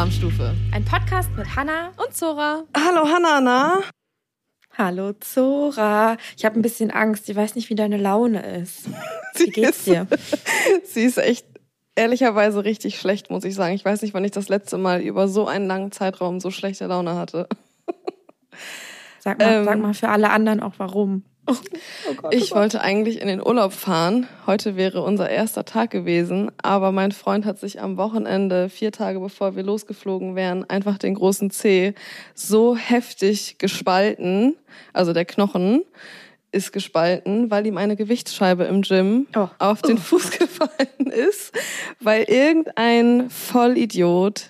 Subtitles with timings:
[0.00, 0.54] Alarmstufe.
[0.72, 2.64] Ein Podcast mit Hanna und Zora.
[2.74, 3.80] Hallo Hanna, na?
[4.78, 6.16] Hallo Zora.
[6.38, 7.28] Ich habe ein bisschen Angst.
[7.28, 8.88] Ich weiß nicht, wie deine Laune ist.
[9.36, 10.06] Wie geht's dir?
[10.84, 11.44] Sie ist echt
[11.96, 13.74] ehrlicherweise richtig schlecht, muss ich sagen.
[13.74, 16.86] Ich weiß nicht, wann ich das letzte Mal über so einen langen Zeitraum so schlechte
[16.86, 17.46] Laune hatte.
[19.18, 21.24] Sag mal, ähm, sag mal für alle anderen auch warum.
[21.46, 21.54] Oh,
[22.10, 24.28] oh Gott, ich oh wollte eigentlich in den Urlaub fahren.
[24.46, 29.20] Heute wäre unser erster Tag gewesen, aber mein Freund hat sich am Wochenende, vier Tage
[29.20, 31.94] bevor wir losgeflogen wären, einfach den großen Zeh
[32.34, 34.56] so heftig gespalten,
[34.92, 35.82] also der Knochen
[36.52, 39.48] ist gespalten, weil ihm eine Gewichtsscheibe im Gym oh.
[39.58, 41.52] auf den Fuß gefallen ist,
[42.00, 44.49] weil irgendein Vollidiot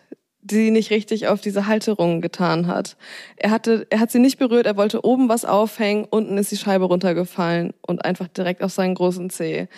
[0.50, 2.96] sie nicht richtig auf diese Halterung getan hat.
[3.36, 6.56] Er hatte, er hat sie nicht berührt, er wollte oben was aufhängen, unten ist die
[6.56, 9.68] Scheibe runtergefallen und einfach direkt auf seinen großen Zeh.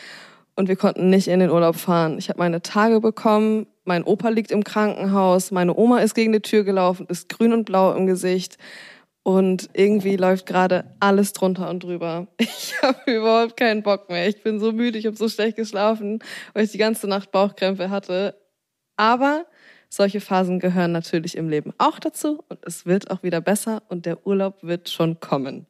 [0.56, 2.18] Und wir konnten nicht in den Urlaub fahren.
[2.18, 6.40] Ich habe meine Tage bekommen, mein Opa liegt im Krankenhaus, meine Oma ist gegen die
[6.40, 8.58] Tür gelaufen, ist grün und blau im Gesicht.
[9.24, 12.26] Und irgendwie läuft gerade alles drunter und drüber.
[12.38, 14.28] Ich habe überhaupt keinen Bock mehr.
[14.28, 16.18] Ich bin so müde, ich habe so schlecht geschlafen,
[16.52, 18.34] weil ich die ganze Nacht Bauchkrämpfe hatte.
[18.96, 19.46] Aber
[19.92, 24.06] solche Phasen gehören natürlich im Leben auch dazu und es wird auch wieder besser und
[24.06, 25.66] der Urlaub wird schon kommen.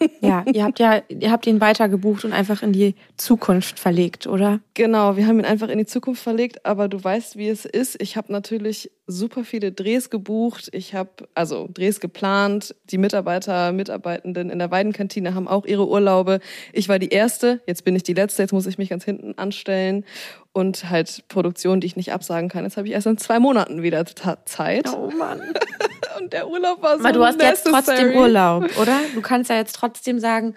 [0.20, 4.26] Ja, ihr habt ja, ihr habt ihn weiter gebucht und einfach in die Zukunft verlegt,
[4.26, 4.60] oder?
[4.74, 8.00] Genau, wir haben ihn einfach in die Zukunft verlegt, aber du weißt, wie es ist.
[8.02, 10.68] Ich habe natürlich super viele Drehs gebucht.
[10.72, 12.74] Ich habe also Drehs geplant.
[12.90, 16.40] Die Mitarbeiter, Mitarbeitenden in der Weidenkantine haben auch ihre Urlaube.
[16.72, 19.38] Ich war die erste, jetzt bin ich die letzte, jetzt muss ich mich ganz hinten
[19.38, 20.04] anstellen
[20.52, 22.64] und halt Produktion, die ich nicht absagen kann.
[22.64, 24.04] Jetzt habe ich erst in zwei Monaten wieder
[24.44, 24.88] Zeit.
[24.92, 25.40] Oh Mann.
[26.18, 27.76] und der Urlaub war so Aber du hast necessary.
[27.76, 28.98] jetzt trotzdem Urlaub, oder?
[29.14, 30.54] Du kannst ja jetzt trotzdem sagen,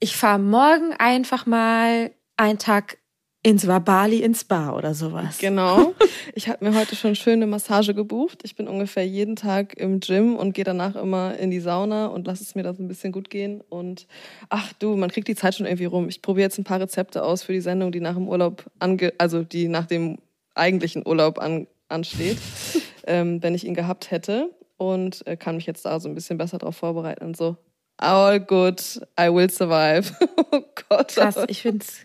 [0.00, 2.98] ich fahre morgen einfach mal einen Tag
[3.46, 5.38] ins Bali ins Spa oder sowas.
[5.38, 5.94] Genau.
[6.34, 8.40] Ich habe mir heute schon schöne Massage gebucht.
[8.42, 12.26] Ich bin ungefähr jeden Tag im Gym und gehe danach immer in die Sauna und
[12.26, 13.62] lasse es mir da so ein bisschen gut gehen.
[13.70, 14.06] Und
[14.50, 16.08] ach du, man kriegt die Zeit schon irgendwie rum.
[16.10, 19.14] Ich probiere jetzt ein paar Rezepte aus für die Sendung, die nach dem Urlaub ange
[19.16, 20.18] also die nach dem
[20.54, 22.38] eigentlichen Urlaub an ansteht,
[23.06, 24.50] ähm, wenn ich ihn gehabt hätte.
[24.76, 27.56] Und äh, kann mich jetzt da so ein bisschen besser drauf vorbereiten und so.
[27.98, 28.80] All good,
[29.18, 30.14] I will survive.
[30.52, 31.14] oh Gott.
[31.14, 32.00] Krass, ich find's.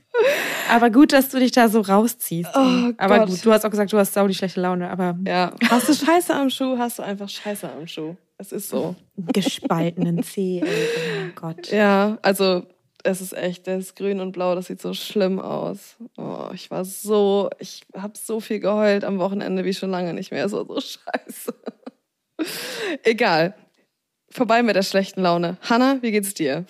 [0.69, 2.49] Aber gut, dass du dich da so rausziehst.
[2.55, 3.29] Oh aber Gott.
[3.29, 5.17] gut, du hast auch gesagt, du hast sau die schlechte Laune, aber.
[5.27, 5.51] Ja.
[5.69, 8.15] Hast du Scheiße am Schuh, hast du einfach Scheiße am Schuh.
[8.37, 8.95] Es ist so.
[9.17, 11.69] Gespaltenen Zeh, oh Gott.
[11.71, 12.63] Ja, also
[13.03, 15.97] es ist echt, der ist grün und blau, das sieht so schlimm aus.
[16.17, 20.31] Oh, ich war so, ich habe so viel geheult am Wochenende wie schon lange nicht
[20.31, 20.47] mehr.
[20.47, 21.53] So, so scheiße.
[23.03, 23.55] Egal
[24.31, 25.57] vorbei mit der schlechten Laune.
[25.61, 26.65] Hanna, wie geht's dir?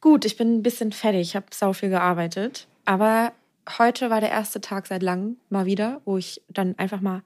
[0.00, 1.22] Gut, ich bin ein bisschen fertig.
[1.22, 2.66] Ich habe sau viel gearbeitet.
[2.84, 3.32] Aber
[3.78, 7.22] heute war der erste Tag seit langem mal wieder, wo ich dann einfach mal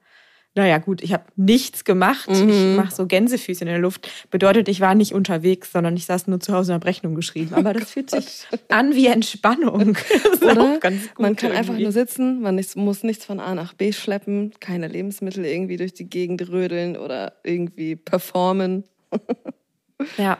[0.59, 2.29] naja, gut, ich habe nichts gemacht.
[2.29, 2.49] Mhm.
[2.49, 4.09] Ich mache so Gänsefüße in der Luft.
[4.29, 7.53] Bedeutet, ich war nicht unterwegs, sondern ich saß nur zu Hause und habe Rechnung geschrieben.
[7.53, 9.97] Aber das oh fühlt sich an wie Entspannung.
[10.41, 10.55] Oder?
[10.55, 11.47] man kann irgendwie.
[11.47, 15.93] einfach nur sitzen, man muss nichts von A nach B schleppen, keine Lebensmittel irgendwie durch
[15.93, 18.83] die Gegend rödeln oder irgendwie performen.
[20.17, 20.37] ja.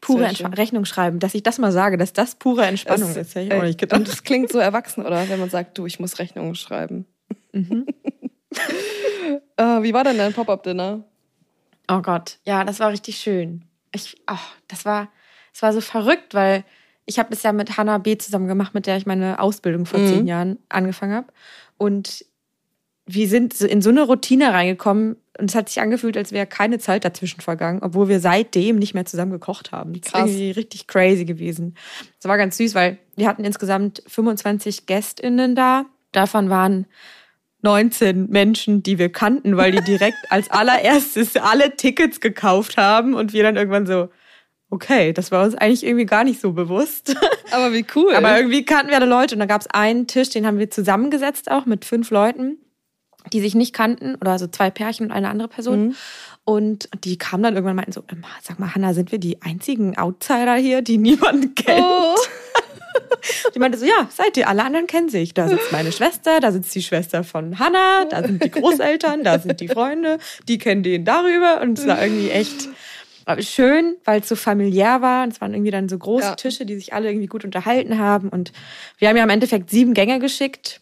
[0.00, 3.34] Pure Rechnung schreiben, dass ich das mal sage, dass das pure Entspannung das, ist.
[3.36, 4.00] Hätte ich auch nicht gedacht.
[4.00, 5.28] Und es klingt so erwachsen, oder?
[5.28, 7.06] Wenn man sagt, du, ich muss Rechnungen schreiben.
[7.52, 7.86] Mhm.
[9.56, 11.04] äh, wie war denn dein Pop-Up-Dinner?
[11.88, 13.64] Oh Gott, ja, das war richtig schön.
[13.94, 14.36] Ich, oh,
[14.68, 15.08] das war,
[15.52, 16.64] das war so verrückt, weil
[17.06, 18.16] ich habe das ja mit Hannah B.
[18.16, 20.08] zusammen gemacht, mit der ich meine Ausbildung vor mhm.
[20.08, 21.26] zehn Jahren angefangen habe.
[21.76, 22.24] Und
[23.06, 26.78] wir sind in so eine Routine reingekommen und es hat sich angefühlt, als wäre keine
[26.78, 29.94] Zeit dazwischen vergangen, obwohl wir seitdem nicht mehr zusammen gekocht haben.
[29.94, 31.74] Das ist irgendwie richtig crazy gewesen.
[32.20, 35.86] Das war ganz süß, weil wir hatten insgesamt 25 GästInnen da.
[36.12, 36.86] Davon waren
[37.62, 43.32] 19 Menschen, die wir kannten, weil die direkt als allererstes alle Tickets gekauft haben und
[43.32, 44.08] wir dann irgendwann so,
[44.70, 47.14] okay, das war uns eigentlich irgendwie gar nicht so bewusst.
[47.52, 48.14] Aber wie cool.
[48.14, 50.70] Aber irgendwie kannten wir alle Leute und da gab es einen Tisch, den haben wir
[50.70, 52.58] zusammengesetzt auch mit fünf Leuten,
[53.32, 55.88] die sich nicht kannten oder so zwei Pärchen und eine andere Person.
[55.88, 55.94] Mhm.
[56.44, 58.02] Und die kamen dann irgendwann und meinten so,
[58.42, 61.84] sag mal, Hanna, sind wir die einzigen Outsider hier, die niemand kennt?
[61.84, 62.16] Oh.
[63.54, 65.34] Die meinte so, ja, seid ihr, alle anderen kennen sich.
[65.34, 69.38] Da sitzt meine Schwester, da sitzt die Schwester von Hannah, da sind die Großeltern, da
[69.38, 70.18] sind die Freunde,
[70.48, 71.60] die kennen den darüber.
[71.60, 72.68] Und es war irgendwie echt
[73.40, 75.24] schön, weil es so familiär war.
[75.24, 76.34] Und es waren irgendwie dann so große ja.
[76.34, 78.28] Tische, die sich alle irgendwie gut unterhalten haben.
[78.28, 78.52] Und
[78.98, 80.80] wir haben ja im Endeffekt sieben Gänge geschickt.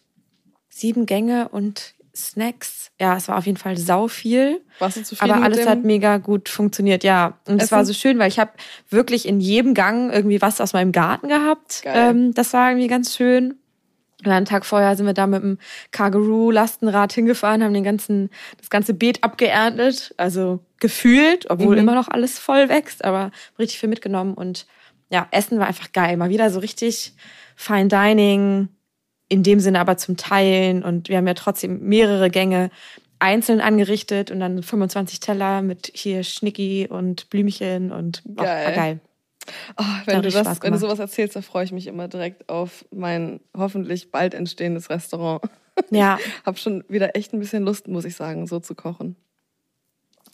[0.69, 1.93] Sieben Gänge und
[2.29, 2.91] Snacks.
[2.99, 4.61] Ja, es war auf jeden Fall sau viel.
[4.79, 7.39] Warst du zufrieden Aber alles hat mega gut funktioniert, ja.
[7.47, 8.51] Und es war so schön, weil ich habe
[8.89, 11.81] wirklich in jedem Gang irgendwie was aus meinem Garten gehabt.
[11.85, 13.55] Ähm, das war irgendwie ganz schön.
[14.23, 15.57] Und einen Tag vorher sind wir da mit dem
[15.91, 18.29] Kangaroo-Lastenrad hingefahren, haben den ganzen,
[18.59, 21.81] das ganze Beet abgeerntet, also gefühlt, obwohl mhm.
[21.81, 24.35] immer noch alles voll wächst, aber richtig viel mitgenommen.
[24.35, 24.67] Und
[25.09, 26.17] ja, Essen war einfach geil.
[26.17, 27.13] Mal wieder so richtig
[27.55, 28.69] Fine Dining,
[29.31, 30.83] in dem Sinne aber zum Teilen.
[30.83, 32.69] Und wir haben ja trotzdem mehrere Gänge
[33.19, 38.75] einzeln angerichtet und dann 25 Teller mit hier Schnicki und Blümchen und oh, geil.
[38.75, 38.99] geil.
[39.77, 42.85] Oh, wenn, du das, wenn du sowas erzählst, da freue ich mich immer direkt auf
[42.91, 45.41] mein hoffentlich bald entstehendes Restaurant.
[45.89, 46.19] Ja.
[46.45, 49.15] Hab schon wieder echt ein bisschen Lust, muss ich sagen, so zu kochen.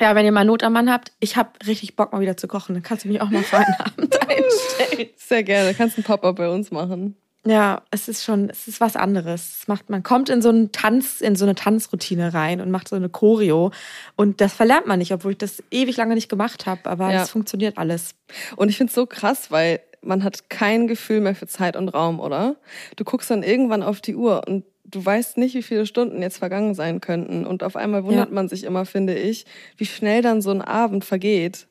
[0.02, 2.48] Ja, wenn ihr mal Not am Mann habt, ich habe richtig Bock mal wieder zu
[2.48, 2.74] kochen.
[2.74, 5.10] Dann kannst du mich auch mal für einen Abend einstellen.
[5.16, 5.76] Sehr gerne.
[5.76, 7.16] Kannst einen Pop-up bei uns machen.
[7.48, 9.60] Ja, es ist schon, es ist was anderes.
[9.60, 12.90] Es macht, man kommt in so einen Tanz, in so eine Tanzroutine rein und macht
[12.90, 13.72] so eine Choreo.
[14.16, 16.90] Und das verlernt man nicht, obwohl ich das ewig lange nicht gemacht habe.
[16.90, 17.24] Aber ja.
[17.24, 18.16] es funktioniert alles.
[18.58, 21.90] Und ich finde es so krass, weil man hat kein Gefühl mehr für Zeit und
[21.90, 22.58] Raum, oder?
[22.96, 26.38] Du guckst dann irgendwann auf die Uhr und du weißt nicht, wie viele Stunden jetzt
[26.38, 27.46] vergangen sein könnten.
[27.46, 28.34] Und auf einmal wundert ja.
[28.34, 29.46] man sich immer, finde ich,
[29.78, 31.68] wie schnell dann so ein Abend vergeht.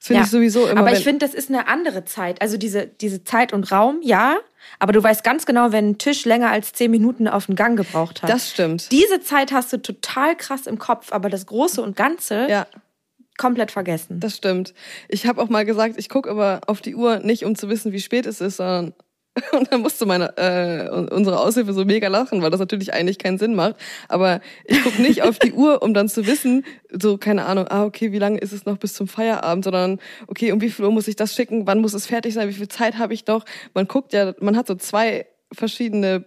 [0.00, 0.24] Das finde ja.
[0.24, 0.80] ich sowieso immer.
[0.80, 2.40] Aber ich finde, das ist eine andere Zeit.
[2.40, 4.38] Also diese, diese Zeit und Raum, ja.
[4.78, 7.76] Aber du weißt ganz genau, wenn ein Tisch länger als zehn Minuten auf den Gang
[7.76, 8.30] gebraucht hat.
[8.30, 8.90] Das stimmt.
[8.92, 12.66] Diese Zeit hast du total krass im Kopf, aber das Große und Ganze ja.
[13.36, 14.20] komplett vergessen.
[14.20, 14.72] Das stimmt.
[15.08, 17.92] Ich habe auch mal gesagt, ich gucke aber auf die Uhr nicht, um zu wissen,
[17.92, 18.94] wie spät es ist, sondern
[19.52, 23.38] Und dann musste meine äh, unsere Aushilfe so mega lachen, weil das natürlich eigentlich keinen
[23.38, 23.76] Sinn macht.
[24.08, 27.84] Aber ich gucke nicht auf die Uhr, um dann zu wissen, so keine Ahnung, ah
[27.84, 30.92] okay, wie lange ist es noch bis zum Feierabend, sondern okay, um wie viel Uhr
[30.92, 33.44] muss ich das schicken, wann muss es fertig sein, wie viel Zeit habe ich noch?
[33.74, 36.24] Man guckt ja, man hat so zwei verschiedene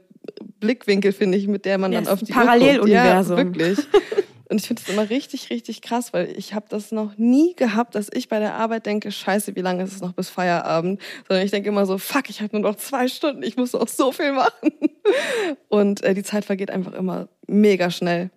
[0.59, 3.37] Blickwinkel, finde ich, mit der man ja, dann auf die Paralleluniversum.
[3.37, 3.57] Uhr guckt.
[3.57, 3.87] Ja, wirklich.
[4.53, 7.95] Und ich finde es immer richtig, richtig krass, weil ich habe das noch nie gehabt,
[7.95, 11.01] dass ich bei der Arbeit denke, scheiße, wie lange ist es noch bis Feierabend?
[11.27, 13.87] Sondern ich denke immer so, fuck, ich habe nur noch zwei Stunden, ich muss noch
[13.87, 14.69] so viel machen.
[15.69, 18.29] Und äh, die Zeit vergeht einfach immer mega schnell.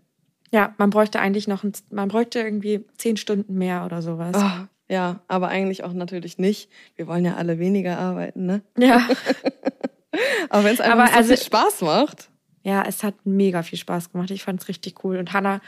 [0.50, 4.34] Ja, man bräuchte eigentlich noch, ein, man bräuchte irgendwie zehn Stunden mehr oder sowas.
[4.38, 6.70] Oh, ja, aber eigentlich auch natürlich nicht.
[6.94, 8.62] Wir wollen ja alle weniger arbeiten, ne?
[8.78, 9.06] Ja.
[10.48, 12.30] aber wenn es einfach so also, viel Spaß macht.
[12.66, 14.32] Ja, es hat mega viel Spaß gemacht.
[14.32, 15.18] Ich fand es richtig cool.
[15.18, 15.60] Und Hannah,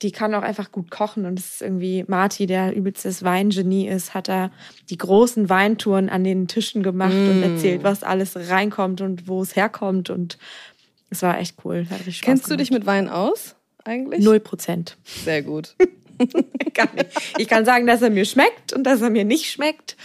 [0.00, 1.26] die kann auch einfach gut kochen.
[1.26, 4.50] Und es ist irgendwie Marty, der übelstes Weingenie ist, hat da
[4.88, 7.28] die großen Weintouren an den Tischen gemacht mm.
[7.28, 10.08] und erzählt, was alles reinkommt und wo es herkommt.
[10.08, 10.38] Und
[11.10, 11.86] es war echt cool.
[11.90, 12.50] Hat Kennst gemacht.
[12.50, 13.54] du dich mit Wein aus
[13.84, 14.24] eigentlich?
[14.24, 14.96] Null Prozent.
[15.04, 15.76] Sehr gut.
[17.36, 19.98] ich kann sagen, dass er mir schmeckt und dass er mir nicht schmeckt.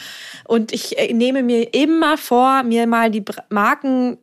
[0.44, 4.18] Und ich äh, nehme mir immer vor, mir mal die Marken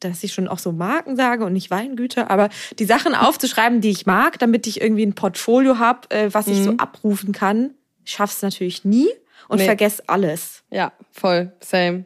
[0.00, 3.90] dass ich schon auch so Marken sage und nicht Weingüter, aber die Sachen aufzuschreiben, die
[3.90, 6.80] ich mag, damit ich irgendwie ein Portfolio habe, äh, was ich so mhm.
[6.80, 7.70] abrufen kann,
[8.04, 9.08] schaff's natürlich nie
[9.48, 9.64] und nee.
[9.64, 10.64] vergesse alles.
[10.70, 12.04] Ja, voll, same.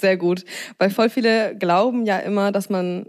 [0.00, 0.44] Sehr gut.
[0.78, 3.06] Weil voll viele glauben ja immer, dass man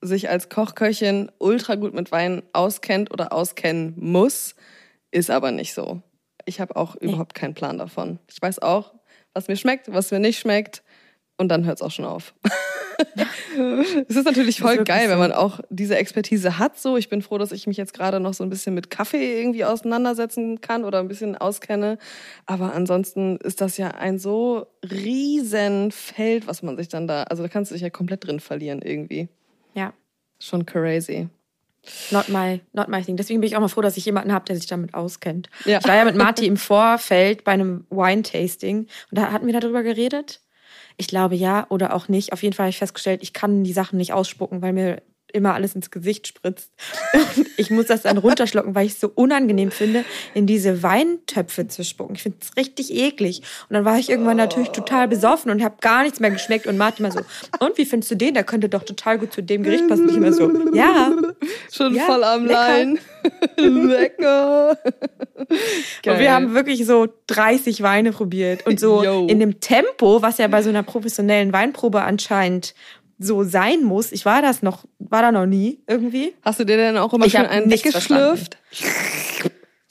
[0.00, 4.54] sich als Kochköchin ultra gut mit Wein auskennt oder auskennen muss.
[5.10, 6.02] Ist aber nicht so.
[6.44, 8.20] Ich habe auch überhaupt keinen Plan davon.
[8.30, 8.94] Ich weiß auch,
[9.34, 10.82] was mir schmeckt, was mir nicht schmeckt.
[11.38, 12.34] Und dann hört es auch schon auf.
[14.08, 16.78] es ist natürlich voll ist geil, wenn man auch diese Expertise hat.
[16.78, 19.38] So, ich bin froh, dass ich mich jetzt gerade noch so ein bisschen mit Kaffee
[19.38, 21.98] irgendwie auseinandersetzen kann oder ein bisschen auskenne.
[22.46, 27.42] Aber ansonsten ist das ja ein so riesen Feld, was man sich dann da, also
[27.42, 29.28] da kannst du dich ja komplett drin verlieren irgendwie.
[29.74, 29.92] Ja.
[30.38, 31.28] Schon crazy.
[32.10, 33.16] Not my, not my thing.
[33.16, 35.48] Deswegen bin ich auch mal froh, dass ich jemanden habe, der sich damit auskennt.
[35.64, 35.78] Ja.
[35.78, 39.82] Ich war ja mit Marty im Vorfeld bei einem Wine-Tasting und da hatten wir darüber
[39.82, 40.40] geredet.
[40.96, 42.32] Ich glaube ja oder auch nicht.
[42.32, 45.02] Auf jeden Fall habe ich festgestellt, ich kann die Sachen nicht ausspucken, weil mir
[45.36, 46.72] immer alles ins Gesicht spritzt.
[47.12, 51.68] Und ich muss das dann runterschlucken, weil ich es so unangenehm finde, in diese Weintöpfe
[51.68, 52.16] zu spucken.
[52.16, 53.42] Ich finde es richtig eklig.
[53.68, 56.66] Und dann war ich irgendwann natürlich total besoffen und habe gar nichts mehr geschmeckt.
[56.66, 57.20] Und Martin immer so,
[57.64, 58.34] und wie findest du den?
[58.34, 60.08] Der könnte doch total gut zu dem Gericht passen.
[60.08, 61.12] Ich immer so, ja.
[61.70, 62.98] Schon ja, voll am Lein.
[63.56, 64.78] lecker.
[65.38, 68.66] Und wir haben wirklich so 30 Weine probiert.
[68.66, 69.26] Und so Yo.
[69.26, 72.74] in dem Tempo, was ja bei so einer professionellen Weinprobe anscheinend
[73.18, 74.12] so sein muss.
[74.12, 76.34] Ich war das noch, war da noch nie irgendwie.
[76.42, 78.58] Hast du dir denn auch immer ich schon einen weggeschlürft?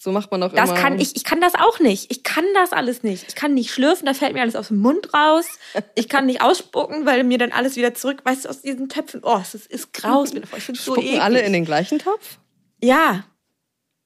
[0.05, 0.79] So macht man doch das immer.
[0.79, 2.11] Kann ich, ich kann das auch nicht.
[2.11, 3.25] Ich kann das alles nicht.
[3.27, 5.47] Ich kann nicht schlürfen, da fällt mir alles aus dem Mund raus.
[5.95, 9.21] Ich kann nicht ausspucken, weil mir dann alles wieder zurück, weißt du, aus diesen Töpfen.
[9.23, 10.31] Oh, es ist, ist graus.
[10.35, 11.19] Ich finde so eklig.
[11.21, 12.37] alle in den gleichen Topf?
[12.83, 13.23] Ja.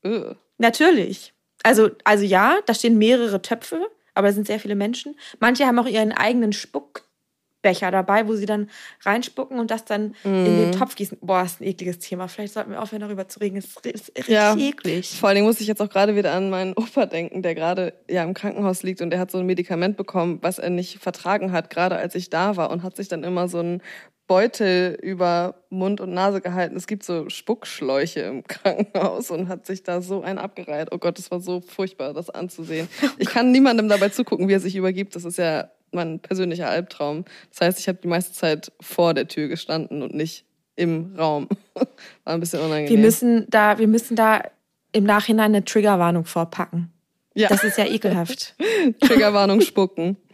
[0.06, 0.38] Ugh.
[0.58, 1.34] Natürlich.
[1.64, 5.20] Also, also ja, da stehen mehrere Töpfe, aber es sind sehr viele Menschen.
[5.42, 7.09] Manche haben auch ihren eigenen Spuck
[7.62, 8.70] Becher dabei, wo sie dann
[9.04, 10.28] reinspucken und das dann mm.
[10.28, 10.72] in den mhm.
[10.72, 11.18] Topf gießen.
[11.22, 12.28] Boah, ist ein ekliges Thema.
[12.28, 13.58] Vielleicht sollten wir aufhören, darüber zu reden.
[13.58, 14.56] Es ist richtig ja.
[14.56, 15.20] eklig.
[15.20, 17.94] Vor allen Dingen muss ich jetzt auch gerade wieder an meinen Opa denken, der gerade
[18.10, 21.52] ja im Krankenhaus liegt und der hat so ein Medikament bekommen, was er nicht vertragen
[21.52, 23.82] hat, gerade als ich da war und hat sich dann immer so ein
[24.30, 26.78] Beutel über Mund und Nase gehalten.
[26.78, 30.90] Es gibt so Spuckschläuche im Krankenhaus und hat sich da so einen abgereiht.
[30.92, 32.88] Oh Gott, das war so furchtbar, das anzusehen.
[33.18, 35.16] Ich kann niemandem dabei zugucken, wie er sich übergibt.
[35.16, 37.26] Das ist ja mein persönlicher Albtraum.
[37.52, 41.48] Das heißt, ich habe die meiste Zeit vor der Tür gestanden und nicht im Raum.
[42.24, 42.90] War ein bisschen unangenehm.
[42.90, 44.42] Wir müssen da, wir müssen da
[44.92, 46.92] im Nachhinein eine Triggerwarnung vorpacken.
[47.36, 47.50] Ja.
[47.50, 48.56] Das ist ja ekelhaft.
[49.02, 50.18] Triggerwarnung spucken.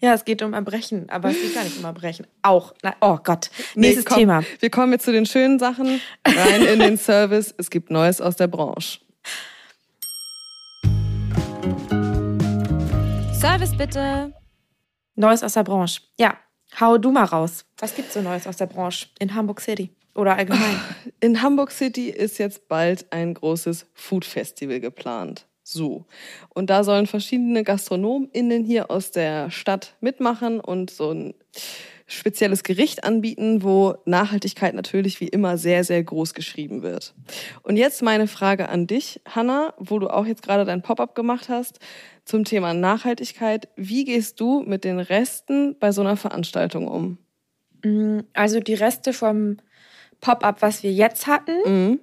[0.00, 2.26] Ja, es geht um Erbrechen, aber es geht gar nicht um Erbrechen.
[2.40, 2.72] Auch.
[3.02, 3.50] Oh Gott.
[3.74, 4.44] Nächstes nee, komm, Thema.
[4.58, 6.00] Wir kommen jetzt zu den schönen Sachen.
[6.26, 7.54] Rein in den Service.
[7.58, 9.00] Es gibt Neues aus der Branche.
[13.38, 14.32] Service bitte.
[15.20, 16.00] Neues aus der Branche.
[16.18, 16.36] Ja,
[16.80, 17.64] hau du mal raus.
[17.78, 20.80] Was gibt's so Neues aus der Branche in Hamburg City oder allgemein?
[21.20, 25.46] In Hamburg City ist jetzt bald ein großes Food Festival geplant.
[25.62, 26.06] So.
[26.48, 31.34] Und da sollen verschiedene GastronomInnen hier aus der Stadt mitmachen und so ein
[32.10, 37.14] spezielles Gericht anbieten, wo Nachhaltigkeit natürlich wie immer sehr, sehr groß geschrieben wird.
[37.62, 41.48] Und jetzt meine Frage an dich, Hanna, wo du auch jetzt gerade dein Pop-up gemacht
[41.48, 41.78] hast
[42.24, 43.68] zum Thema Nachhaltigkeit.
[43.76, 47.18] Wie gehst du mit den Resten bei so einer Veranstaltung um?
[47.84, 49.58] Mm, also die Reste vom
[50.20, 52.00] Pop-up, was wir jetzt hatten, mhm.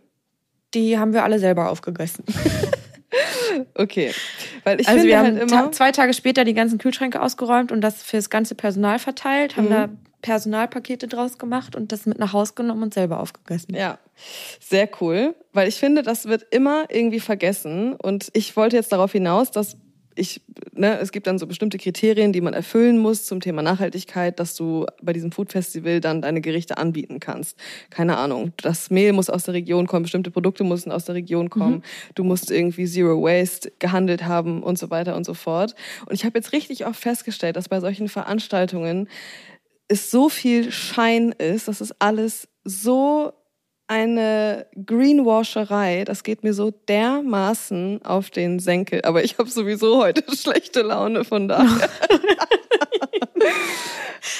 [0.73, 2.23] die haben wir alle selber aufgegessen.
[3.75, 4.11] Okay.
[4.63, 7.21] Weil ich also finde wir halt haben immer ta zwei Tage später die ganzen Kühlschränke
[7.21, 9.71] ausgeräumt und das fürs ganze Personal verteilt, haben Mhm.
[9.71, 9.89] da
[10.21, 13.75] Personalpakete draus gemacht und das mit nach Haus genommen und selber aufgegessen.
[13.75, 13.99] Ja,
[14.59, 19.11] sehr cool, weil ich finde, das wird immer irgendwie vergessen und ich wollte jetzt darauf
[19.11, 19.77] hinaus, dass
[20.17, 20.41] ich,
[20.73, 24.55] ne, es gibt dann so bestimmte Kriterien, die man erfüllen muss zum Thema Nachhaltigkeit, dass
[24.55, 27.57] du bei diesem Food Festival dann deine Gerichte anbieten kannst.
[27.89, 31.49] Keine Ahnung, das Mehl muss aus der Region kommen, bestimmte Produkte müssen aus der Region
[31.49, 31.83] kommen,
[32.15, 35.75] du musst irgendwie Zero Waste gehandelt haben und so weiter und so fort.
[36.05, 39.07] Und ich habe jetzt richtig oft festgestellt, dass bei solchen Veranstaltungen
[39.87, 43.31] es so viel Schein ist, dass es alles so
[43.87, 49.01] eine Greenwasherei, das geht mir so dermaßen auf den Senkel.
[49.03, 51.89] Aber ich habe sowieso heute schlechte Laune, von daher.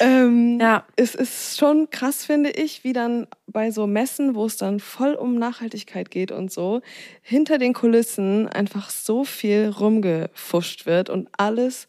[0.01, 0.85] ähm, Ja.
[0.97, 5.13] Es ist schon krass, finde ich, wie dann bei so Messen, wo es dann voll
[5.13, 6.81] um Nachhaltigkeit geht und so,
[7.21, 11.87] hinter den Kulissen einfach so viel rumgefuscht wird und alles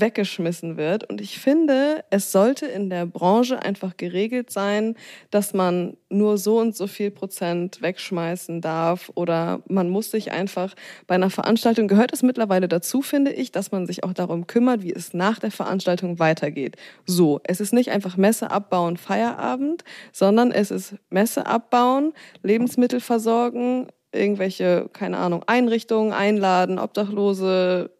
[0.00, 1.08] weggeschmissen wird.
[1.08, 4.96] Und ich finde, es sollte in der Branche einfach geregelt sein,
[5.30, 10.74] dass man nur so und so viel Prozent wegschmeißen darf oder man muss sich einfach
[11.06, 14.82] bei einer Veranstaltung gehört es mittlerweile dazu, finde ich, dass man sich auch darum kümmert,
[14.82, 16.76] wie es nach der Veranstaltung weitergeht.
[17.06, 23.88] So, es ist nicht einfach Messe abbauen, Feierabend, sondern es ist Messe abbauen, Lebensmittel versorgen,
[24.12, 27.90] irgendwelche, keine Ahnung, Einrichtungen einladen, Obdachlose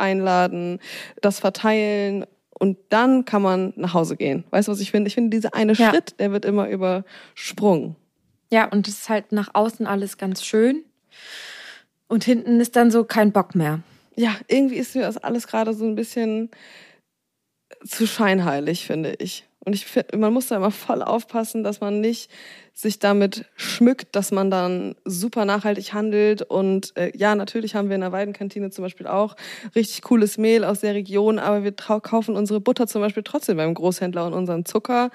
[0.00, 0.80] einladen,
[1.20, 2.24] das verteilen
[2.58, 4.44] und dann kann man nach Hause gehen.
[4.50, 5.08] Weißt du, was ich finde?
[5.08, 5.90] Ich finde, dieser eine Ja.
[5.90, 7.96] Schritt, der wird immer übersprungen.
[8.52, 10.84] Ja, und es ist halt nach außen alles ganz schön.
[12.08, 13.80] Und hinten ist dann so kein Bock mehr.
[14.16, 16.50] Ja, irgendwie ist mir das alles gerade so ein bisschen
[17.86, 19.46] zu scheinheilig, finde ich.
[19.62, 22.30] Und ich finde, man muss da immer voll aufpassen, dass man nicht
[22.72, 26.40] sich damit schmückt, dass man dann super nachhaltig handelt.
[26.40, 29.36] Und äh, ja, natürlich haben wir in der Weidenkantine zum Beispiel auch
[29.74, 33.74] richtig cooles Mehl aus der Region, aber wir kaufen unsere Butter zum Beispiel trotzdem beim
[33.74, 35.10] Großhändler und unseren Zucker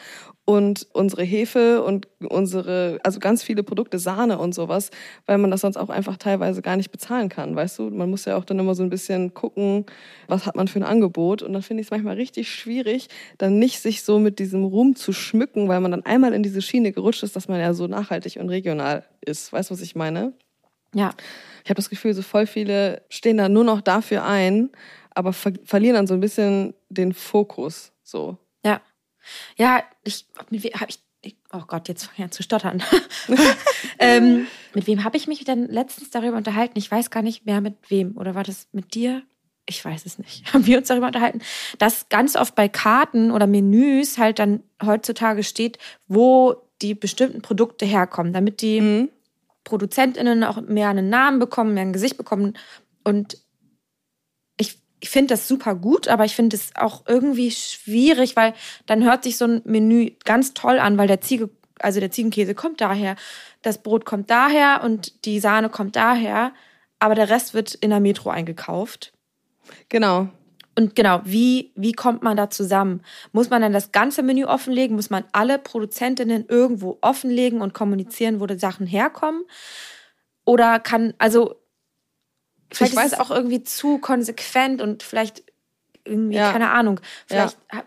[0.46, 4.92] und unsere Hefe und unsere, also ganz viele Produkte, Sahne und sowas,
[5.26, 7.90] weil man das sonst auch einfach teilweise gar nicht bezahlen kann, weißt du?
[7.90, 9.88] Man muss ja auch dann immer so ein bisschen gucken,
[10.28, 11.42] was hat man für ein Angebot.
[11.42, 13.08] Und dann finde ich es manchmal richtig schwierig,
[13.40, 16.62] dann nicht sich so mit diesem Ruhm zu schmücken, weil man dann einmal in diese
[16.62, 19.52] Schiene gerutscht ist, dass man ja so nachhaltig und regional ist.
[19.52, 20.34] Weißt du, was ich meine?
[20.94, 21.12] Ja.
[21.64, 24.70] Ich habe das Gefühl, so voll viele stehen da nur noch dafür ein,
[25.10, 27.92] aber ver verlieren dann so ein bisschen den Fokus.
[28.04, 28.38] So.
[28.64, 28.80] Ja.
[29.58, 32.84] Ja, ich, habe ich, oh Gott, jetzt fange ich an zu stottern.
[34.00, 36.78] ähm, mit wem habe ich mich denn letztens darüber unterhalten?
[36.78, 38.18] Ich weiß gar nicht mehr mit wem.
[38.18, 39.24] Oder war das mit dir?
[39.66, 40.44] Ich weiß es nicht.
[40.54, 41.42] Haben wir uns darüber unterhalten,
[41.80, 47.86] dass ganz oft bei Karten oder Menüs halt dann heutzutage steht, wo die bestimmten Produkte
[47.86, 49.10] herkommen, damit die Mhm.
[49.64, 52.56] ProduzentInnen auch mehr einen Namen bekommen, mehr ein Gesicht bekommen.
[53.04, 53.38] Und
[55.06, 58.54] ich, finde das super gut, aber ich finde es auch irgendwie schwierig, weil
[58.88, 62.56] dann hört sich so ein Menü ganz toll an, weil der Ziege, also der Ziegenkäse
[62.56, 63.16] kommt daher,
[63.62, 66.54] das Brot kommt daher und die Sahne kommt daher,
[66.98, 69.14] aber der Rest wird in der Metro eingekauft.
[69.90, 70.30] Genau.
[70.76, 73.02] Und genau, wie, wie kommt man da zusammen?
[73.32, 74.96] Muss man dann das ganze Menü offenlegen?
[74.96, 79.44] Muss man alle Produzentinnen irgendwo offenlegen und kommunizieren, wo die Sachen herkommen?
[80.46, 81.56] Oder kann, also,
[82.72, 85.44] vielleicht Ich ist es weiß- auch irgendwie zu konsequent und vielleicht
[86.04, 86.52] irgendwie, Ja.
[86.52, 87.00] keine Ahnung.
[87.28, 87.84] Vielleicht ha-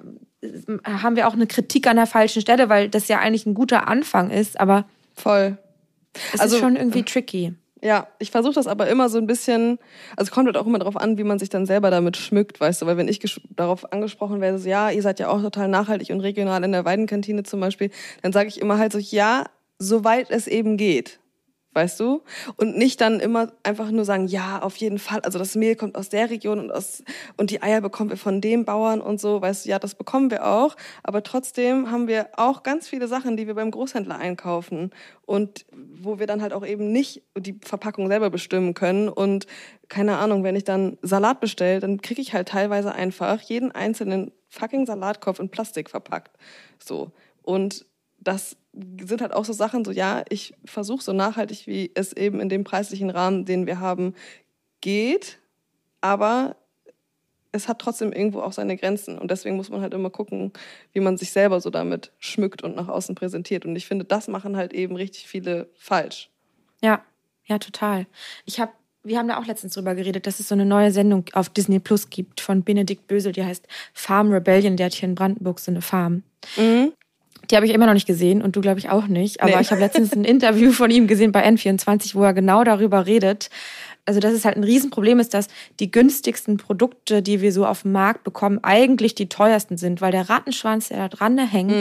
[1.03, 3.89] haben wir auch eine Kritik an der falschen Stelle, weil das ja eigentlich ein guter
[3.89, 5.59] Anfang ist, aber Voll.
[6.35, 7.55] es Also- ist schon irgendwie tricky.
[7.81, 9.79] Ja, ich versuche das aber immer so ein bisschen,
[10.17, 12.83] also kommt halt auch immer darauf an, wie man sich dann selber damit schmückt, weißt
[12.83, 13.21] du, weil wenn ich
[13.55, 16.85] darauf angesprochen werde, so, ja, ihr seid ja auch total nachhaltig und regional in der
[16.85, 17.93] Weidenkantine zum Beispiel,
[18.23, 19.45] dann sage ich immer halt so, ja,
[19.79, 21.21] soweit es eben geht.
[21.79, 22.25] Weißt du?
[22.57, 25.21] Und nicht dann immer einfach nur sagen, ja, auf jeden Fall.
[25.21, 27.05] Also das Mehl kommt aus der Region und aus,
[27.37, 29.41] und die Eier bekommen wir von dem Bauern und so.
[29.41, 30.75] Weißt du, ja, das bekommen wir auch.
[31.05, 34.91] Aber trotzdem haben wir auch ganz viele Sachen, die wir beim Großhändler einkaufen
[35.25, 39.09] und wo wir dann halt auch eben nicht die Verpackung selber bestimmen können.
[39.09, 39.47] Und
[39.89, 44.33] keine Ahnung, wenn ich dann Salat bestelle, dann kriege ich halt teilweise einfach jeden einzelnen
[44.49, 46.37] fucking Salatkopf in Plastik verpackt.
[46.81, 47.13] So.
[47.43, 47.87] Und
[48.29, 52.41] das sind halt auch so Sachen, so ja, ich versuche so nachhaltig, wie es eben
[52.41, 54.15] in dem preislichen Rahmen, den wir haben,
[54.83, 55.39] geht,
[56.03, 56.57] aber
[57.53, 60.53] es hat trotzdem irgendwo auch seine Grenzen und deswegen muss man halt immer gucken,
[60.93, 64.29] wie man sich selber so damit schmückt und nach außen präsentiert und ich finde, das
[64.29, 66.29] machen halt eben richtig viele falsch.
[66.83, 67.03] Ja,
[67.47, 68.07] ja, total.
[68.45, 68.73] Ich habe,
[69.05, 71.79] wir haben da auch letztens drüber geredet, dass es so eine neue Sendung auf Disney
[71.79, 74.77] Plus gibt von Benedikt Bösel, die heißt Farm Rebellion.
[74.77, 76.25] Der hat hier in Brandenburg so eine Farm.
[77.50, 79.40] Die habe ich immer noch nicht gesehen und du glaube ich auch nicht.
[79.40, 79.62] Aber Nee.
[79.62, 83.49] ich habe letztens ein Interview von ihm gesehen bei N24, wo er genau darüber redet.
[84.05, 85.49] Also, dass es halt ein Riesenproblem ist, dass
[85.81, 90.12] die günstigsten Produkte, die wir so auf dem Markt bekommen, eigentlich die teuersten sind, weil
[90.12, 91.75] der Rattenschwanz, der da dran hängt,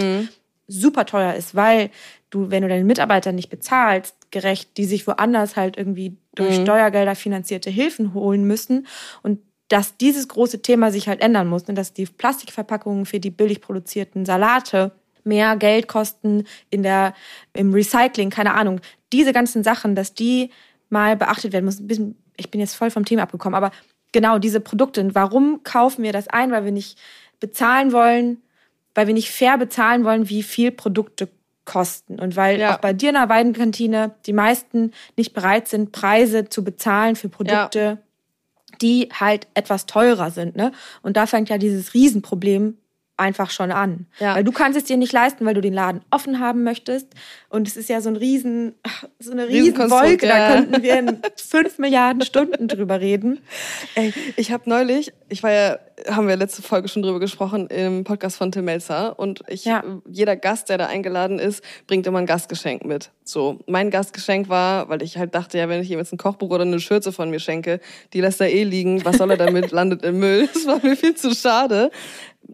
[0.68, 1.90] super teuer ist, weil
[2.30, 7.16] du, wenn du deinen Mitarbeitern nicht bezahlst, gerecht, die sich woanders halt irgendwie durch Steuergelder
[7.16, 8.88] finanzierte Hilfen holen müssen
[9.24, 11.74] und dass dieses große Thema sich halt ändern muss, ne?
[11.74, 14.92] dass die Plastikverpackungen für die billig produzierten Salate
[15.28, 17.14] mehr Geld kosten in der,
[17.54, 18.80] im Recycling, keine Ahnung.
[19.14, 20.50] Diese ganzen Sachen, dass die
[20.90, 22.16] mal beachtet werden müssen.
[22.38, 23.72] Ich bin jetzt voll vom Thema abgekommen, aber
[24.12, 25.14] genau diese Produkte.
[25.14, 26.52] Warum kaufen wir das ein?
[26.52, 26.98] Weil wir nicht
[27.40, 28.42] bezahlen wollen,
[28.96, 31.30] weil wir nicht fair bezahlen wollen, wie viel Produkte
[31.66, 32.20] kosten.
[32.20, 32.74] Und weil Ja.
[32.76, 37.30] auch bei dir in der Weidenkantine die meisten nicht bereit sind, Preise zu bezahlen für
[37.30, 37.98] Produkte,
[38.82, 40.56] die halt etwas teurer sind.
[40.56, 40.72] Ne?
[41.02, 42.78] Und da fängt ja dieses Riesenproblem
[43.18, 44.06] einfach schon an.
[44.20, 44.36] Ja.
[44.36, 47.08] Weil du kannst es dir nicht leisten, weil du den Laden offen haben möchtest.
[47.50, 48.76] Und es ist ja so ein riesen,
[49.20, 50.50] so eine riesen Wolke, ja.
[50.50, 53.40] da könnten wir in fünf Milliarden Stunden drüber reden.
[53.96, 58.04] Ey, ich habe neulich, ich war ja, haben wir letzte Folge schon drüber gesprochen im
[58.04, 59.84] Podcast von Tim Melzer und ich, Ja.
[60.08, 63.10] jeder Gast, der da eingeladen ist, bringt immer ein Gastgeschenk mit.
[63.24, 66.52] So, mein Gastgeschenk war, weil ich halt dachte, ja, wenn ich ihm jetzt ein Kochbuch
[66.52, 67.80] oder eine Schürze von mir schenke,
[68.14, 70.48] die lässt er eh liegen, was soll er damit, landet im Müll.
[70.54, 71.90] Das war mir viel zu schade.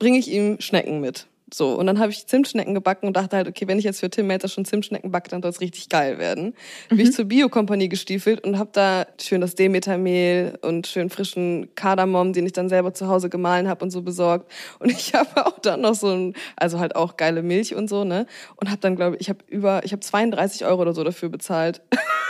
[0.03, 1.27] Bringe ich ihm Schnecken mit.
[1.53, 4.09] So, und dann habe ich Zimtschnecken gebacken und dachte halt, okay, wenn ich jetzt für
[4.09, 6.55] Tim Melzer schon Zimtschnecken backe, dann soll es richtig geil werden.
[6.89, 12.33] Bin ich zur Biokompanie gestiefelt und habe da schön das Demetermehl und schön frischen Kardamom,
[12.33, 14.51] den ich dann selber zu Hause gemahlen habe und so besorgt.
[14.79, 18.03] Und ich habe auch dann noch so ein, also halt auch geile Milch und so,
[18.03, 18.25] ne?
[18.57, 21.29] Und habe dann, glaube ich, ich habe über, ich habe 32 Euro oder so dafür
[21.29, 21.81] bezahlt.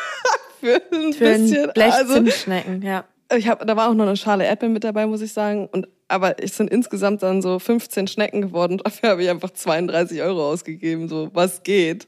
[0.60, 1.70] für ein Für bisschen.
[1.70, 3.06] ein Blech also, Zimtschnecken, ja.
[3.38, 5.68] Ich hab, da war auch noch eine Schale Erdbeeren mit dabei, muss ich sagen.
[5.72, 8.78] Und, aber es sind insgesamt dann so 15 Schnecken geworden.
[8.84, 11.08] Dafür habe ich einfach 32 Euro ausgegeben.
[11.10, 12.08] So, was geht?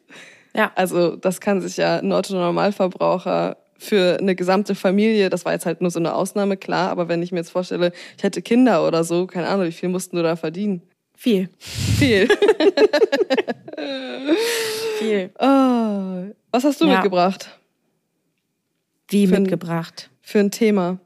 [0.55, 0.71] Ja.
[0.75, 5.81] Also, das kann sich ja ein Otto-Normalverbraucher für eine gesamte Familie, das war jetzt halt
[5.81, 6.89] nur so eine Ausnahme, klar.
[6.91, 9.89] Aber wenn ich mir jetzt vorstelle, ich hätte Kinder oder so, keine Ahnung, wie viel
[9.89, 10.81] mussten du da verdienen?
[11.17, 11.49] Viel.
[11.59, 12.27] Viel.
[14.99, 15.29] Viel.
[15.39, 16.93] oh, was hast du Ja.
[16.95, 17.49] mitgebracht
[19.09, 20.09] Wie Für ein- mitgebracht.
[20.21, 20.99] für ein Thema?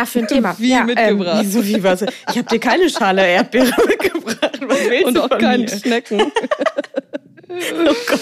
[0.00, 0.54] Ach, für ein Thema.
[0.58, 1.40] Wie mitgebracht.
[1.40, 2.02] Ähm, wieso, wie was?
[2.02, 4.60] Ich habe dir keine Schale Erdbeere mitgebracht.
[4.62, 5.68] Was willst Und du auch keine mir?
[5.68, 6.22] Schnecken.
[7.50, 8.20] Oh Gott.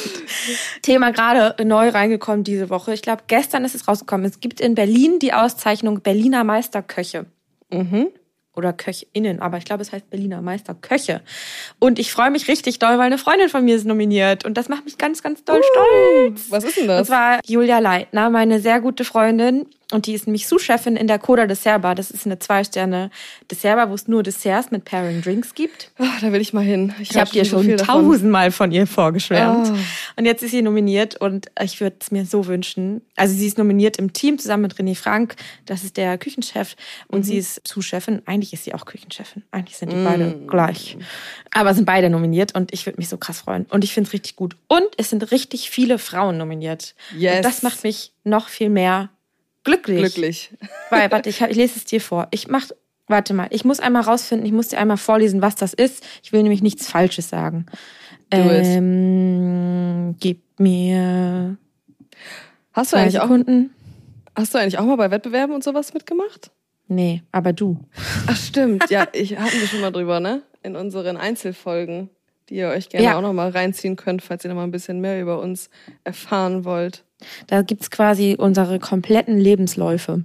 [0.82, 2.94] Thema gerade neu reingekommen diese Woche.
[2.94, 4.24] Ich glaube, gestern ist es rausgekommen.
[4.24, 7.26] Es gibt in Berlin die Auszeichnung Berliner Meisterköche.
[7.70, 8.08] mhm.
[8.54, 11.20] Oder KöchInnen, aber ich glaube, es heißt Berliner Meisterköche.
[11.78, 14.46] Und ich freue mich richtig doll, weil eine Freundin von mir ist nominiert.
[14.46, 16.46] Und das macht mich ganz, ganz doll stolz.
[16.48, 17.08] Was ist denn Und das?
[17.08, 19.66] zwar Julia Leitner, meine sehr gute Freundin.
[19.92, 21.94] Und die ist nämlich Sous-Chefin in der Coda Dessert Bar.
[21.94, 25.92] Das ist eine Zwei-Sterne-Dessert Bar, wo es nur Desserts mit Pairing Drinks gibt.
[25.98, 26.92] Ah, da will ich mal hin.
[26.98, 27.86] Ich hör habe dir so schon davon.
[27.86, 29.68] tausendmal von ihr vorgeschwärmt.
[29.68, 29.76] Ah.
[30.16, 33.00] Und jetzt ist sie nominiert und ich würde es mir so wünschen.
[33.14, 35.36] Also sie ist nominiert im Team zusammen mit René Frank.
[35.66, 36.74] Das ist der Küchenchef.
[37.06, 38.22] Und sie ist Sous-Chefin.
[38.26, 39.44] Eigentlich ist sie auch Küchenchefin.
[39.52, 40.98] Eigentlich sind die beide gleich.
[41.52, 43.66] Aber sind beide nominiert und ich würde mich so krass freuen.
[43.70, 44.56] Und ich finde es richtig gut.
[44.66, 46.96] Und es sind richtig viele Frauen nominiert.
[47.16, 47.36] Yes.
[47.36, 49.10] Und das macht mich noch viel mehr
[49.66, 49.98] glücklich.
[49.98, 50.50] Glücklich.
[50.88, 52.28] Weil, warte, ich, ich lese es dir vor.
[52.30, 52.68] Ich mach,
[53.06, 56.02] warte mal, ich muss einmal rausfinden, ich muss dir einmal vorlesen, was das ist.
[56.22, 57.66] Ich will nämlich nichts Falsches sagen.
[58.32, 58.40] It.
[58.40, 61.58] Ähm, gib mir
[62.72, 63.70] Hast du, eigentlich auch, Sekunden.
[64.34, 66.50] hast du eigentlich auch mal bei Wettbewerben und sowas mitgemacht?
[66.88, 67.80] Nee, aber du.
[68.26, 70.42] Ach stimmt, ja, ich hatten wir schon mal drüber, ne?
[70.62, 72.10] In unseren Einzelfolgen,
[72.48, 73.16] die ihr euch gerne Ja.
[73.16, 75.68] auch noch mal reinziehen könnt, falls ihr noch mal ein bisschen mehr über uns
[76.04, 77.04] erfahren wollt.
[77.46, 80.24] Da gibt's quasi unsere kompletten Lebensläufe.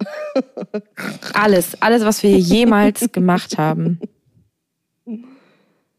[1.34, 4.00] Alles, alles, was wir jemals gemacht haben.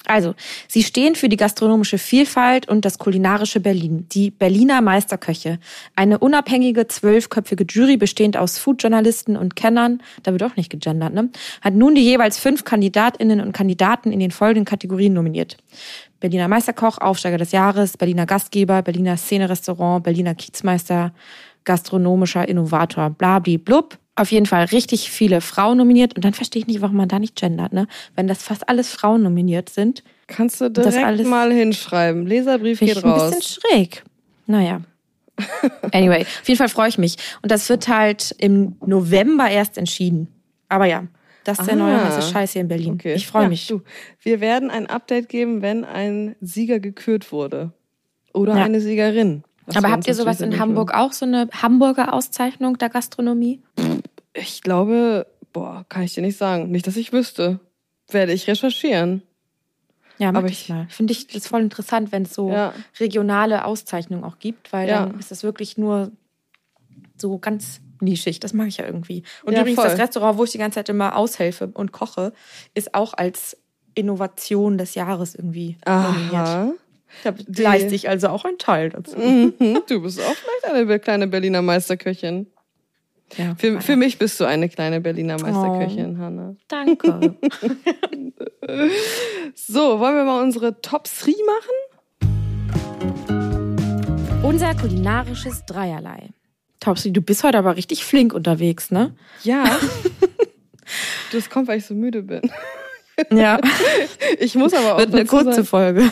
[0.06, 0.36] Also,
[0.68, 4.06] sie stehen für die gastronomische Vielfalt und das kulinarische Berlin.
[4.12, 5.60] Die Berliner Meisterköche.
[5.96, 11.30] Eine unabhängige, zwölfköpfige Jury bestehend aus Foodjournalisten und Kennern, da wird auch nicht gegendert, ne?
[11.62, 15.58] Hat nun die jeweils fünf Kandidatinnen und Kandidaten in den folgenden Kategorien nominiert.
[16.20, 21.14] Berliner Meisterkoch, Aufsteiger des Jahres, Berliner Gastgeber, Berliner Szene-Restaurant, Berliner Kiezmeister,
[21.64, 23.98] gastronomischer Innovator, blabli blub.
[24.16, 26.16] Auf jeden Fall richtig viele Frauen nominiert.
[26.16, 27.88] Und dann verstehe ich nicht, warum man da nicht gendert, ne?
[28.16, 32.26] Wenn das fast alles Frauen nominiert sind, Kannst du Das direkt alles- mal hinschreiben.
[32.26, 33.30] Leserbrief geht ich ein raus.
[33.36, 34.04] bisschen schräg.
[34.46, 34.82] Naja.
[35.92, 37.18] Anyway, auf jeden Fall freue ich mich.
[37.42, 40.28] Und das wird halt im November erst entschieden.
[40.70, 41.06] Aber ja,
[41.44, 42.06] das ist der neue Ah.
[42.06, 42.94] heiße Scheiß hier in Berlin.
[42.94, 43.16] Okay.
[43.16, 43.68] Ich freue Ja, mich.
[43.68, 43.82] Du,
[44.22, 47.72] wir werden ein Update geben, wenn ein Sieger gekürt wurde.
[48.34, 48.64] Oder Ja.
[48.64, 49.44] eine Siegerin.
[49.76, 53.60] Aber habt ihr sowas in Hamburg auch, so eine Hamburger Auszeichnung der Gastronomie?
[54.34, 56.72] Ich glaube, boah, kann ich dir nicht sagen.
[56.72, 57.60] Nicht, dass ich wüsste.
[58.10, 59.22] Werde ich recherchieren.
[60.18, 60.88] Ja, mach Aber ich mal.
[60.90, 62.74] Finde ich das voll interessant, wenn es so Ja.
[63.00, 65.06] regionale Auszeichnungen auch gibt, weil Ja.
[65.06, 66.12] dann ist das wirklich nur
[67.18, 68.40] so ganz nischig.
[68.40, 69.24] Das mag ich ja irgendwie.
[69.44, 69.90] Und Ja, übrigens, voll.
[69.90, 72.34] das Restaurant, wo ich die ganze Zeit immer aushelfe und koche,
[72.74, 73.58] ist auch als
[73.96, 76.76] Innovation des Jahres irgendwie nominiert.
[77.24, 79.18] Da leiste ich also auch einen Teil dazu.
[79.18, 79.54] Mhm,
[79.88, 82.48] du bist auch vielleicht eine kleine Berliner Meisterköchin.
[83.38, 86.56] Ja, Für, für mich bist du eine kleine Berliner Meisterköchin, Hanna.
[86.68, 87.36] Danke.
[89.56, 91.74] So, wollen wir mal unsere Top 3 machen?
[94.42, 96.30] Unser kulinarisches Dreierlei.
[96.80, 99.16] Topsy, du bist heute aber richtig flink unterwegs, ne?
[99.44, 99.80] Ja.
[101.32, 102.42] das kommt, weil ich so müde bin.
[103.32, 103.60] Ja.
[104.40, 106.12] Ich muss aber auch Wird eine kurze sagen, Folge.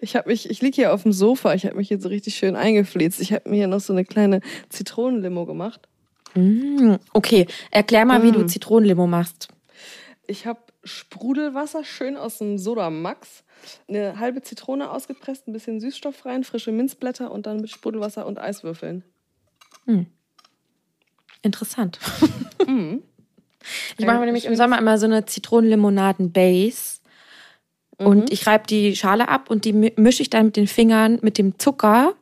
[0.00, 2.34] Ich habe mich, ich liege hier auf dem Sofa, ich habe mich hier so richtig
[2.36, 3.20] schön eingefläzt.
[3.20, 5.88] Ich habe mir hier noch so eine kleine Zitronenlimo gemacht.
[6.34, 8.48] Mm, Okay, erklär mal, wie du Mm.
[8.48, 9.48] Zitronenlimo machst.
[10.26, 13.42] Ich habe Sprudelwasser schön aus dem Soda Max,
[13.88, 18.38] eine halbe Zitrone ausgepresst, ein bisschen Süßstoff rein, frische Minzblätter und dann mit Sprudelwasser und
[18.38, 19.04] Eiswürfeln.
[21.42, 21.98] Interessant.
[22.66, 23.02] Mhm.
[23.98, 26.99] Ich mache mir nämlich im Sommer immer so eine Zitronenlimonaden-Base.
[28.06, 31.18] Und ich reibe die Schale ab und die mi- mische ich dann mit den Fingern
[31.22, 32.14] mit dem Zucker.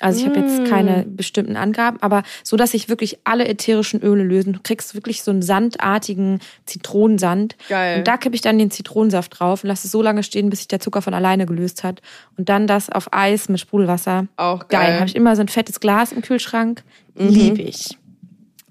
[0.00, 4.24] Also ich habe jetzt keine bestimmten Angaben, aber so, dass sich wirklich alle ätherischen Öle
[4.24, 4.52] lösen.
[4.52, 7.56] Du kriegst wirklich so einen sandartigen Zitronensand.
[7.70, 7.98] Geil.
[7.98, 10.58] Und da kippe ich dann den Zitronensaft drauf und lasse es so lange stehen, bis
[10.60, 12.02] sich der Zucker von alleine gelöst hat.
[12.36, 14.26] Und dann das auf Eis mit Sprudelwasser.
[14.36, 14.86] Auch Geil.
[14.86, 14.94] geil.
[14.96, 16.82] Habe ich immer so ein fettes Glas im Kühlschrank.
[17.14, 17.96] Liebe ich.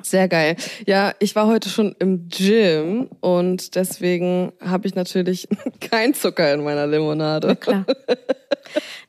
[0.05, 0.55] Sehr geil.
[0.85, 5.47] Ja, ich war heute schon im Gym und deswegen habe ich natürlich
[5.81, 7.55] kein Zucker in meiner Limonade.
[7.55, 7.87] Klar.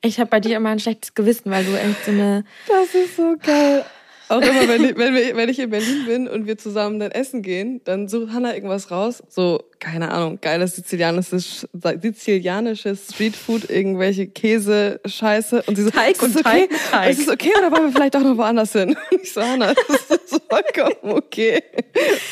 [0.00, 2.44] Ich habe bei dir immer ein schlechtes Gewissen, weil du echt so eine.
[2.66, 3.84] Das ist so geil.
[4.28, 7.10] Auch immer, wenn ich, wenn, wir, wenn ich in Berlin bin und wir zusammen dann
[7.10, 9.22] essen gehen, dann sucht Hannah irgendwas raus.
[9.28, 11.66] So, keine Ahnung, geiles sizilianisches,
[12.02, 15.62] sizilianisches Streetfood, irgendwelche Käse-Scheiße.
[15.66, 16.68] Und sie so, Teig und okay?
[16.68, 17.10] Teig Teig.
[17.10, 18.96] Ist es okay oder wollen wir vielleicht auch noch woanders hin?
[19.10, 21.62] Und ich so, Hannah, das ist vollkommen okay.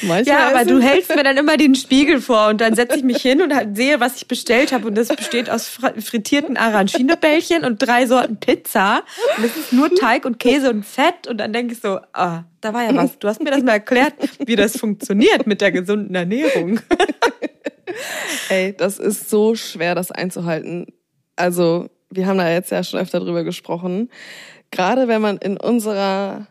[0.02, 3.02] Manchmal Ja, aber du hältst mir dann immer den Spiegel vor und dann setze ich
[3.04, 4.86] mich hin und halt sehe, was ich bestellt habe.
[4.86, 9.02] Und das besteht aus fr- frittierten Arancino-Bällchen und drei Sorten Pizza.
[9.36, 11.26] Und es ist nur Teig und Käse und Fett.
[11.28, 13.18] Und dann denke ich so, ah, da war ja was.
[13.18, 14.14] Du hast mir das mal erklärt,
[14.46, 16.80] wie das funktioniert mit der gesunden Ernährung.
[18.48, 20.86] Ey, das ist so schwer, das einzuhalten.
[21.36, 24.10] Also, wir haben da jetzt ja schon öfter drüber gesprochen.
[24.70, 26.46] Gerade wenn man in unserer,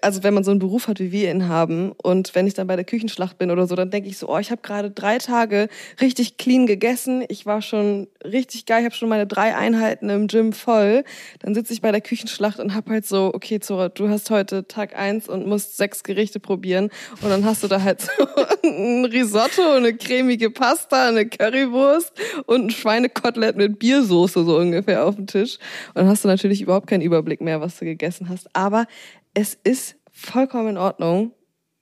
[0.00, 2.66] also wenn man so einen Beruf hat, wie wir ihn haben, und wenn ich dann
[2.66, 5.18] bei der Küchenschlacht bin oder so, dann denke ich so, oh, ich habe gerade drei
[5.18, 5.68] Tage
[6.00, 7.24] richtig clean gegessen.
[7.28, 11.04] Ich war schon richtig geil, ich habe schon meine drei Einheiten im Gym voll.
[11.40, 14.66] Dann sitze ich bei der Küchenschlacht und hab halt so, okay, Zora, du hast heute
[14.66, 16.90] Tag eins und musst sechs Gerichte probieren.
[17.20, 18.26] Und dann hast du da halt so
[18.62, 22.12] ein Risotto, eine cremige Pasta, eine Currywurst
[22.46, 25.58] und ein Schweinekotelett mit Biersoße so ungefähr auf dem Tisch.
[25.88, 28.48] Und dann hast du natürlich überhaupt keinen Überblick mehr, was du gegessen hast.
[28.54, 28.86] Aber
[29.34, 31.32] es ist vollkommen in Ordnung.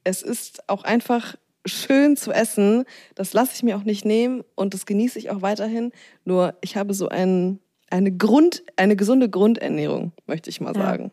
[0.04, 2.84] Es ist auch einfach schön zu essen.
[3.14, 5.92] Das lasse ich mir auch nicht nehmen und das genieße ich auch weiterhin.
[6.24, 7.60] Nur ich habe so ein,
[7.90, 10.82] eine Grund, eine gesunde Grundernährung, möchte ich mal Ja.
[10.82, 11.12] sagen.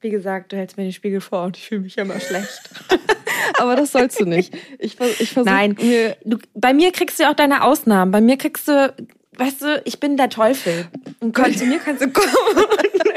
[0.00, 2.60] Wie gesagt, du hältst mir den Spiegel vor und ich fühle mich immer schlecht.
[3.58, 4.54] Aber das sollst du nicht.
[4.78, 8.12] Ich, ich versuche Nein, mir du, bei mir kriegst du auch deine Ausnahmen.
[8.12, 8.94] Bei mir kriegst du,
[9.38, 10.86] weißt du, ich bin der Teufel.
[11.20, 12.28] Und kann, zu mir kannst du kommen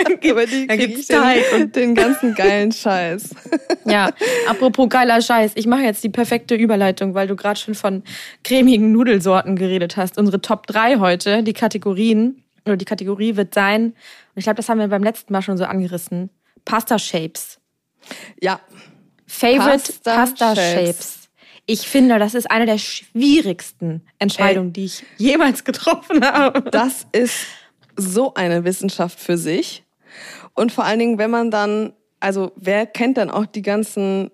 [0.30, 3.30] Aber die da gibt's Teig und den ganzen geilen Scheiß.
[3.86, 4.12] Ja,
[4.48, 5.54] apropos geiler Scheiß.
[5.56, 8.04] Ich mache jetzt die perfekte Überleitung, weil du gerade schon von
[8.44, 10.20] cremigen Nudelsorten geredet hast.
[10.20, 13.94] Unsere Top 3 heute, die Kategorien, oder die Kategorie wird sein, und
[14.36, 16.30] ich glaube, das haben wir beim letzten Mal schon so angerissen,
[16.66, 17.60] Pasta Shapes.
[18.42, 18.60] Ja.
[19.26, 20.74] Favorite Pasta, Pasta Shapes.
[20.74, 21.20] Shapes.
[21.66, 24.74] Ich finde, das ist eine der schwierigsten Entscheidungen, Ey.
[24.74, 26.70] die ich jemals getroffen habe.
[26.72, 27.46] Das ist
[27.96, 29.84] so eine Wissenschaft für sich.
[30.54, 34.32] Und vor allen Dingen, wenn man dann, also wer kennt dann auch die ganzen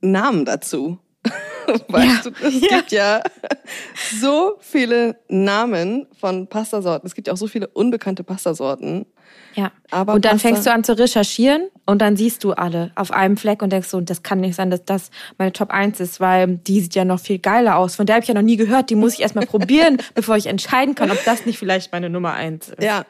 [0.00, 0.98] Namen dazu?
[1.88, 2.30] weißt ja.
[2.30, 2.76] du, es ja.
[2.76, 3.22] gibt ja
[4.20, 7.06] so viele Namen von Pastasorten.
[7.06, 9.06] Es gibt ja auch so viele unbekannte Pastasorten.
[9.54, 9.70] Ja.
[9.90, 13.10] Aber und dann Pasta fängst du an zu recherchieren und dann siehst du alle auf
[13.10, 16.20] einem Fleck und denkst so, das kann nicht sein, dass das meine Top 1 ist,
[16.20, 17.94] weil die sieht ja noch viel geiler aus.
[17.94, 18.90] Von der habe ich ja noch nie gehört.
[18.90, 22.32] Die muss ich erstmal probieren, bevor ich entscheiden kann, ob das nicht vielleicht meine Nummer
[22.32, 22.82] 1 ist.
[22.82, 23.04] Ja,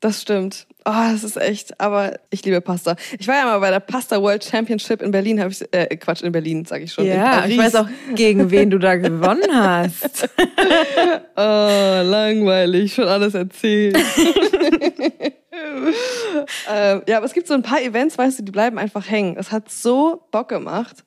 [0.00, 0.66] das stimmt.
[0.86, 2.96] Oh, das ist echt, aber ich liebe Pasta.
[3.18, 6.22] Ich war ja mal bei der Pasta World Championship in Berlin, habe ich äh, Quatsch
[6.22, 7.06] in Berlin, sage ich schon.
[7.06, 10.28] Ja, ich weiß auch gegen wen du da gewonnen hast.
[11.36, 11.40] oh,
[12.10, 13.96] langweilig, schon alles erzählt.
[16.70, 19.36] ähm, ja, aber es gibt so ein paar Events, weißt du, die bleiben einfach hängen.
[19.38, 21.02] Es hat so Bock gemacht.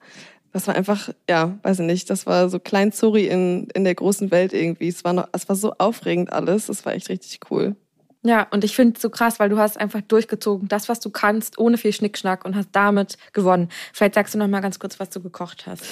[0.53, 3.93] Das war einfach, ja, weiß ich nicht, das war so klein Zuri in, in der
[3.93, 4.87] großen Welt irgendwie.
[4.87, 6.65] Es war, noch, es war so aufregend alles.
[6.65, 7.75] Das war echt richtig cool.
[8.23, 11.09] Ja, und ich finde es so krass, weil du hast einfach durchgezogen, das, was du
[11.09, 13.69] kannst, ohne viel Schnickschnack und hast damit gewonnen.
[13.93, 15.83] Vielleicht sagst du noch mal ganz kurz, was du gekocht hast.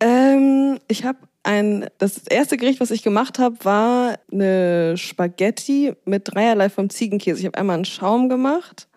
[0.00, 6.22] Ähm, ich habe ein, das erste Gericht, was ich gemacht habe, war eine Spaghetti mit
[6.32, 7.40] dreierlei vom Ziegenkäse.
[7.40, 8.88] Ich habe einmal einen Schaum gemacht,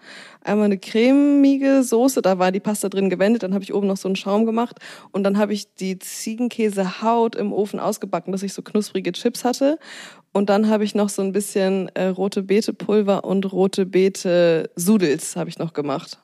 [0.43, 3.97] einmal eine cremige Soße, da war die Pasta drin gewendet, dann habe ich oben noch
[3.97, 4.79] so einen Schaum gemacht
[5.11, 9.77] und dann habe ich die Ziegenkäsehaut im Ofen ausgebacken, dass ich so knusprige Chips hatte
[10.37, 14.69] und dann habe ich noch so ein bisschen äh, rote Beete Pulver und rote Beete
[14.75, 16.19] Sudels habe ich noch gemacht.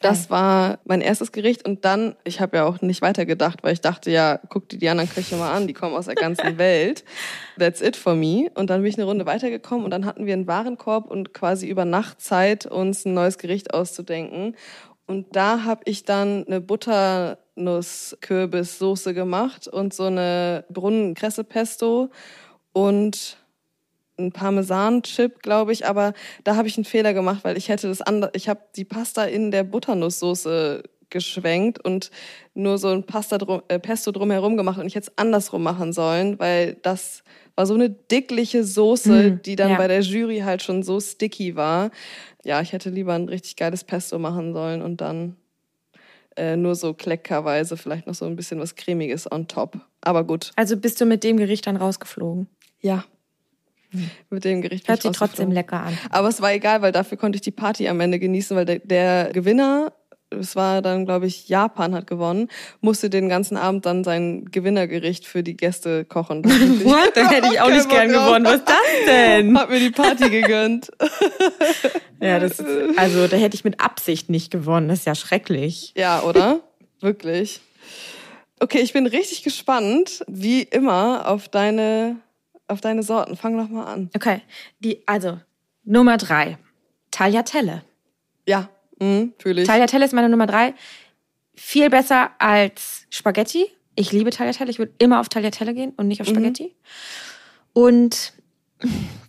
[0.00, 3.80] Das war mein erstes Gericht und dann, ich habe ja auch nicht weitergedacht, weil ich
[3.80, 7.04] dachte, ja, guck dir die anderen Köche mal an, die kommen aus der ganzen Welt.
[7.58, 8.50] That's it for me.
[8.54, 11.68] Und dann bin ich eine Runde weitergekommen und dann hatten wir einen Warenkorb und quasi
[11.68, 14.56] über Nacht Zeit, uns ein neues Gericht auszudenken.
[15.06, 22.10] Und da habe ich dann eine Butternuss-Kürbissoße gemacht und so eine Brunnenkresse-Pesto
[22.78, 23.36] und
[24.18, 26.12] ein Parmesan-Chip, glaube ich, aber
[26.44, 29.24] da habe ich einen Fehler gemacht, weil ich hätte das andere, ich habe die Pasta
[29.24, 32.10] in der Butternusssoße geschwenkt und
[32.54, 35.92] nur so ein Pasta drum, äh, Pesto drumherum gemacht und ich hätte es andersrum machen
[35.92, 37.24] sollen, weil das
[37.56, 39.76] war so eine dickliche Soße, mm, die dann ja.
[39.76, 41.90] bei der Jury halt schon so sticky war.
[42.44, 45.36] Ja, ich hätte lieber ein richtig geiles Pesto machen sollen und dann
[46.36, 49.80] äh, nur so kleckerweise vielleicht noch so ein bisschen was cremiges on top.
[50.00, 50.52] Aber gut.
[50.56, 52.48] Also bist du mit dem Gericht dann rausgeflogen?
[52.80, 53.04] Ja.
[54.28, 54.86] Mit dem Gericht.
[54.88, 55.98] Hört sich trotzdem lecker an.
[56.10, 58.80] Aber es war egal, weil dafür konnte ich die Party am Ende genießen, weil der,
[58.80, 59.92] der Gewinner,
[60.30, 62.48] es war dann, glaube ich, Japan hat gewonnen,
[62.82, 66.44] musste den ganzen Abend dann sein Gewinnergericht für die Gäste kochen.
[66.84, 67.16] What?
[67.16, 68.44] Dann hätte ich auch nicht gern gewonnen.
[68.44, 69.58] Was ist das denn?
[69.58, 70.90] Hat mir die Party gegönnt.
[72.20, 74.88] ja, das ist, also da hätte ich mit Absicht nicht gewonnen.
[74.88, 75.94] Das ist ja schrecklich.
[75.96, 76.60] Ja, oder?
[77.00, 77.60] Wirklich.
[78.60, 82.16] Okay, ich bin richtig gespannt, wie immer, auf deine
[82.68, 83.36] auf deine Sorten.
[83.36, 84.10] Fang doch mal an.
[84.14, 84.42] Okay,
[84.78, 85.38] die, also
[85.84, 86.58] Nummer drei,
[87.10, 87.82] Tagliatelle.
[88.46, 88.68] Ja,
[89.00, 89.68] mhm, fühle ich.
[89.68, 90.74] Tagliatelle ist meine Nummer drei.
[91.54, 93.66] Viel besser als Spaghetti.
[93.94, 94.70] Ich liebe Tagliatelle.
[94.70, 96.32] Ich würde immer auf Tagliatelle gehen und nicht auf mhm.
[96.32, 96.64] Spaghetti.
[96.64, 96.72] Mhm.
[97.72, 98.32] Und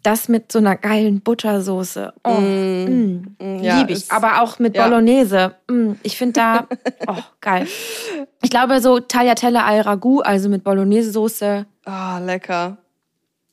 [0.03, 2.13] das mit so einer geilen Buttersoße.
[2.23, 3.35] Oh, mm.
[3.39, 4.11] Mm, ja, liebe ich.
[4.11, 4.87] Aber auch mit ja.
[4.87, 5.55] Bolognese.
[5.67, 6.67] Mm, ich finde da,
[7.07, 7.67] oh, geil.
[8.41, 11.65] Ich glaube so Tagliatelle al Ragout, also mit Bolognese-Soße.
[11.85, 12.77] Ah, oh, lecker.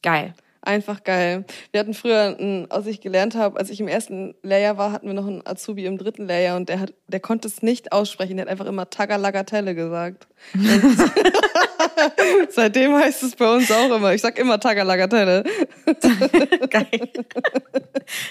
[0.03, 0.35] Geil.
[0.67, 1.45] Einfach geil.
[1.71, 5.15] Wir hatten früher, als ich gelernt habe, als ich im ersten Lehrjahr war, hatten wir
[5.15, 8.37] noch einen Azubi im dritten Lehrjahr und der hat, der konnte es nicht aussprechen.
[8.37, 10.27] Der hat einfach immer Tagalagatelle gesagt.
[12.51, 14.13] seitdem heißt es bei uns auch immer.
[14.13, 15.45] Ich sag immer Tagalagatelle.
[16.71, 17.11] geil.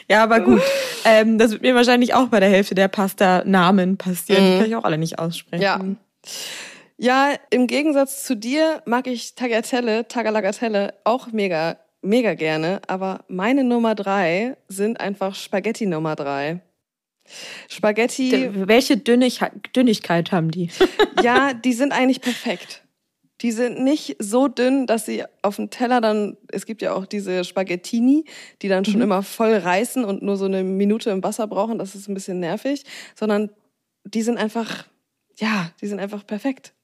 [0.09, 0.61] Ja, aber gut.
[1.05, 4.43] Ähm, das wird mir wahrscheinlich auch bei der Hälfte der Pasta-Namen passieren.
[4.43, 4.51] Mhm.
[4.51, 5.63] Die kann ich auch alle nicht aussprechen.
[5.63, 5.79] Ja.
[6.97, 12.81] Ja, im Gegensatz zu dir mag ich Tagliatelle, Tagalagatelle auch mega, mega gerne.
[12.87, 16.61] Aber meine Nummer drei sind einfach Spaghetti Nummer drei.
[17.67, 18.49] Spaghetti.
[18.67, 20.69] Welche Dünnigkeit haben die?
[21.23, 22.83] ja, die sind eigentlich perfekt.
[23.41, 27.05] Die sind nicht so dünn, dass sie auf dem Teller dann, es gibt ja auch
[27.05, 28.23] diese Spaghettini,
[28.61, 29.01] die dann schon mhm.
[29.01, 32.39] immer voll reißen und nur so eine Minute im Wasser brauchen, das ist ein bisschen
[32.39, 33.49] nervig, sondern
[34.05, 34.85] die sind einfach,
[35.35, 36.74] ja, die sind einfach perfekt.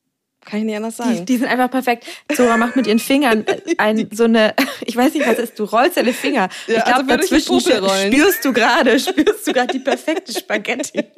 [0.45, 1.17] Kann ich nicht anders sagen.
[1.17, 2.05] Die, die sind einfach perfekt.
[2.33, 3.45] Zora macht mit ihren Fingern
[3.77, 6.49] ein, so eine, ich weiß nicht, was ist, du rollst deine Finger.
[6.67, 8.11] Ja, ich glaube, also ich dazwischen rollen.
[8.11, 11.03] spürst du gerade, spürst du gerade die perfekte Spaghetti.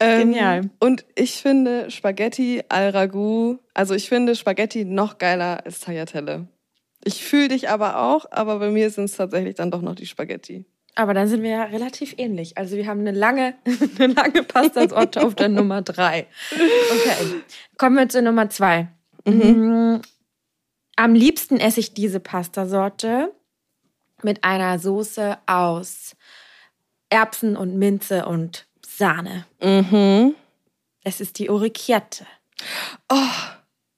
[0.00, 0.70] Ähm, Genial.
[0.80, 6.48] Und ich finde Spaghetti al Ragout, also ich finde Spaghetti noch geiler als Tagliatelle.
[7.04, 10.06] Ich fühle dich aber auch, aber bei mir sind es tatsächlich dann doch noch die
[10.06, 10.64] Spaghetti.
[10.94, 12.58] Aber dann sind wir ja relativ ähnlich.
[12.58, 13.54] Also wir haben eine lange,
[13.98, 16.26] eine lange Pastasorte auf der Nummer drei.
[16.52, 17.42] Okay.
[17.78, 18.88] Kommen wir zur Nummer zwei.
[19.24, 19.96] Mm,
[20.96, 23.32] Am liebsten esse ich diese Pastasorte
[24.22, 26.16] mit einer Soße aus
[27.08, 29.46] Erbsen und Minze und Sahne.
[29.62, 30.34] Mhm.
[31.02, 32.26] Es ist die Orecchiette.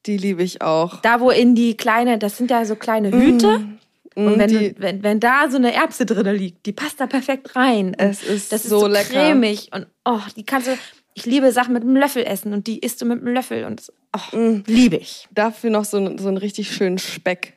[0.07, 1.00] Die liebe ich auch.
[1.00, 3.66] Da, wo in die kleine, das sind ja so kleine Hüte.
[4.14, 7.07] Und Mm, wenn, die, wenn, wenn da so eine Erbse drin liegt, die passt da
[7.07, 7.94] perfekt rein.
[7.98, 9.09] Es ist das ist so so, lecker.
[9.11, 10.77] cremig und oh, die kannst du.
[11.14, 13.83] Ich liebe Sachen mit einem Löffel essen und die isst du mit einem Löffel und
[14.16, 14.62] oh, Mm.
[14.66, 15.29] liebe ich.
[15.31, 17.55] dafür noch so, einen- so einen richtig schönen Speck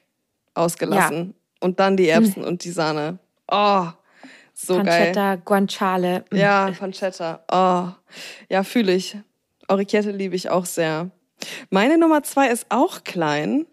[0.53, 1.33] ausgelassen.
[1.61, 3.17] Und dann die Erbsen und die Sahne.
[3.49, 3.87] Oh,
[4.53, 4.85] so geil.
[4.85, 6.25] Pancetta, Guanciale.
[6.31, 6.35] mm.
[6.35, 7.43] Ja, Pancetta.
[7.51, 7.93] Oh,
[8.49, 9.17] ja, fühle ich.
[9.67, 11.09] Orecchiette liebe ich auch sehr.
[11.69, 13.65] Meine Nummer zwei ist auch klein,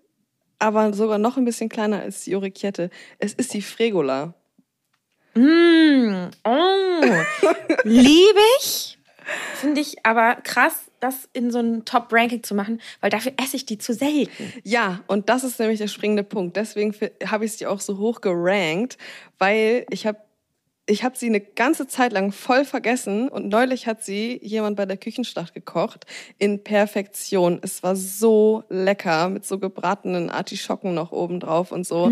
[0.62, 2.90] aber sogar noch ein bisschen kleiner als die Orecchiette.
[3.18, 4.34] Es ist die Fregola.
[5.34, 7.00] Mm, oh,
[7.84, 8.98] liebe ich.
[9.56, 13.66] Finde ich aber krass, das in so ein Top-Ranking zu machen, weil dafür esse ich
[13.66, 14.52] die zu selten.
[14.62, 16.56] Ja, und das ist nämlich der springende Punkt.
[16.56, 16.94] Deswegen
[17.26, 18.98] habe ich sie auch so hoch gerankt,
[19.38, 20.18] weil ich habe
[20.86, 24.84] ich habe sie eine ganze Zeit lang voll vergessen und neulich hat sie jemand bei
[24.84, 26.06] der Küchenschlacht gekocht
[26.38, 27.60] in Perfektion.
[27.62, 32.10] Es war so lecker mit so gebratenen Artischocken noch oben drauf und so.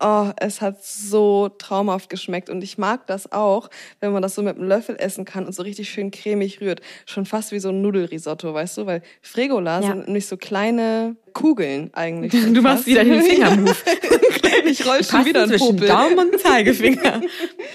[0.00, 4.42] Oh, es hat so traumhaft geschmeckt und ich mag das auch, wenn man das so
[4.42, 6.80] mit einem Löffel essen kann und so richtig schön cremig rührt.
[7.06, 8.86] Schon fast wie so ein Nudelrisotto, weißt du?
[8.86, 9.86] Weil Fregola Ja.
[9.88, 12.32] sind nämlich so kleine Kugeln eigentlich.
[12.52, 13.76] Du machst wieder den Fingermove.
[14.64, 15.88] Ich roll schon wieder einen zwischen Popel.
[15.88, 17.22] Daumen und Zeigefinger.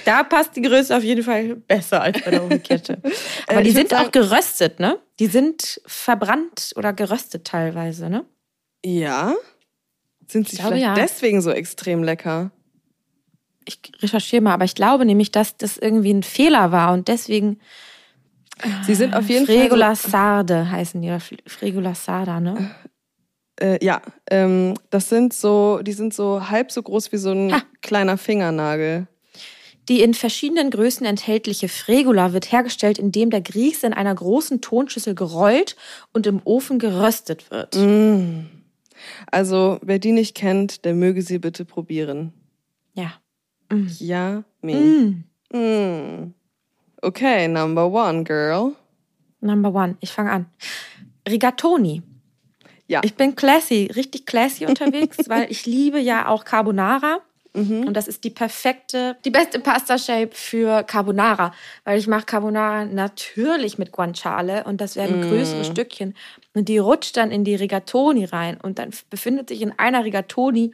[0.06, 3.02] Da passt die Größe auf jeden Fall besser als bei der Orecchiette.
[3.48, 5.00] Aber Äh, die sind auch sagen- geröstet, ne?
[5.20, 8.26] Die sind verbrannt oder geröstet teilweise, ne?
[8.86, 9.34] Ja?
[10.28, 10.94] Sind sie glaube, vielleicht ja.
[10.94, 12.52] deswegen so extrem lecker?
[13.66, 17.60] Ich recherchiere mal, aber ich glaube nämlich, dass das irgendwie ein Fehler war und deswegen
[18.86, 22.72] Sie sind auf jeden Fregola Sarde heißen die, oder Fregola Sarda, ne?
[23.60, 27.54] Äh, ja, ähm, das sind so, die sind so halb so groß wie so ein
[27.54, 27.62] Ha.
[27.82, 29.08] kleiner Fingernagel.
[29.90, 35.14] Die in verschiedenen Größen enthaltliche Fregola wird hergestellt, indem der Grieß in einer großen Tonschüssel
[35.14, 35.76] gerollt
[36.14, 37.76] und im Ofen geröstet wird.
[37.76, 38.46] Mm.
[39.30, 42.32] Also, wer die nicht kennt, der möge sie bitte probieren.
[42.94, 43.14] Ja.
[44.00, 44.74] Ja, me.
[44.74, 45.24] Mm.
[45.58, 46.34] Mm.
[47.02, 48.74] Okay, number one, girl.
[49.42, 49.98] Number one.
[50.00, 50.46] Ich fange an.
[51.28, 52.02] Rigatoni.
[52.88, 53.02] Ja.
[53.04, 57.20] Ich bin classy, richtig classy unterwegs, weil ich liebe ja auch Carbonara.
[57.56, 57.86] Mhm.
[57.88, 61.54] Und das ist die perfekte, die beste Pasta-Shape für Carbonara.
[61.84, 65.30] Weil ich mache Carbonara natürlich mit Guanciale und das werden Mm.
[65.30, 66.16] größere Stückchen.
[66.56, 68.58] Und die rutscht dann in die Rigatoni rein.
[68.60, 70.74] Und dann befindet sich in einer Rigatoni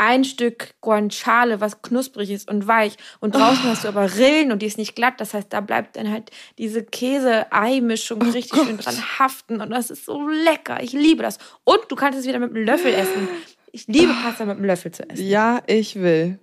[0.00, 2.96] ein Stück Guanciale, was knusprig ist und weich.
[3.20, 5.20] Und draußen hast du aber Rillen und die ist nicht glatt.
[5.20, 9.60] Das heißt, da bleibt dann halt diese Käse-Ei-Mischung richtig schön dran haften.
[9.60, 10.82] Und das ist so lecker.
[10.82, 11.36] Ich liebe das.
[11.64, 13.28] Und du kannst es wieder mit einem Löffel essen.
[13.72, 15.28] Ich liebe Pasta mit einem Löffel zu essen.
[15.28, 16.38] Ja, ich will.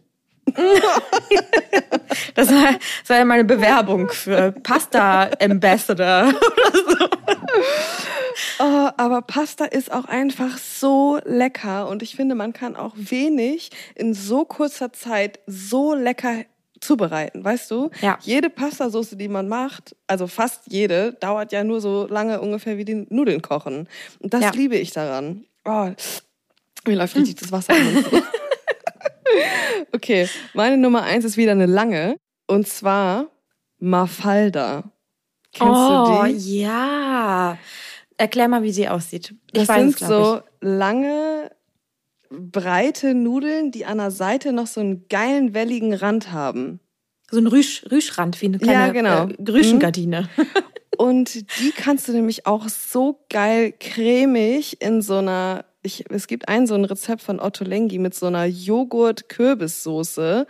[2.35, 6.31] Das war, das war ja meine Bewerbung für Pasta Ambassador.
[8.60, 13.71] Oh, aber Pasta ist auch einfach so lecker und ich finde, man kann auch wenig
[13.95, 16.45] in so kurzer Zeit so lecker
[16.80, 17.89] zubereiten, weißt du?
[18.02, 18.17] Ja.
[18.21, 22.86] Jede Pastasauce, die man macht, also fast jede, dauert ja nur so lange ungefähr wie
[22.86, 23.88] die Nudeln kochen.
[24.19, 24.52] Und das Ja.
[24.52, 25.45] liebe ich daran.
[25.65, 25.89] Oh,
[26.88, 27.73] mir läuft richtig das Wasser
[29.91, 33.28] okay, meine Nummer eins ist wieder eine lange und zwar
[33.80, 34.84] Mafalda.
[35.54, 36.62] Kennst oh, du die?
[36.62, 37.58] ja.
[38.17, 39.36] Erklär mal, wie sie aussieht.
[39.51, 41.51] Ich Das weiß sind es, so lange,
[42.30, 46.79] breite Nudeln, die an der Seite noch so einen geilen, welligen Rand haben.
[47.25, 47.31] ich.
[47.31, 49.27] So ein Rüsch, Rüschrand, wie eine kleine Ja, genau.
[49.27, 50.27] äh, Rüschengardine.
[50.98, 56.50] Und die kannst du nämlich auch so geil cremig in so einer, ich, es gibt
[56.50, 60.48] ein so ein Rezept von Otto Lengi mit so einer Joghurt-Kürbissoße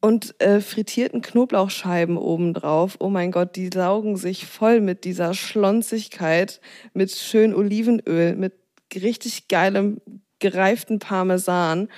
[0.00, 2.96] und äh, frittierten Knoblauchscheiben obendrauf.
[3.00, 6.60] Oh mein Gott, die saugen sich voll mit dieser Schlonzigkeit,
[6.92, 8.54] mit schön Olivenöl, mit
[8.94, 10.00] richtig geilem
[10.38, 11.88] gereiften Parmesan.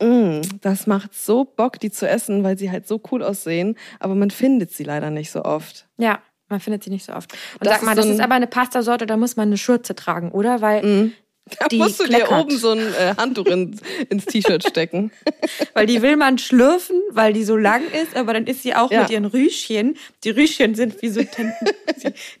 [0.00, 4.14] Mm, das macht so Bock, die zu essen, weil sie halt so cool aussehen, aber
[4.14, 5.86] man findet sie leider nicht so oft.
[5.98, 7.32] Ja, Man findet sie nicht so oft.
[7.32, 9.94] Und Das sag mal, so das ist aber eine Pastasorte, da muss man eine Schürze
[9.94, 10.60] tragen, oder?
[10.60, 11.12] Weil
[11.58, 12.40] Da die musst du dir kleckert.
[12.44, 13.78] oben so ein äh, Handtuch in,
[14.08, 15.10] ins T-Shirt stecken.
[15.74, 18.90] Weil die will man schlürfen, weil die so lang ist, aber dann ist sie auch
[18.90, 19.02] Ja.
[19.02, 19.96] mit ihren Rüschchen.
[20.24, 21.66] Die Rüschchen sind wie so Tenten.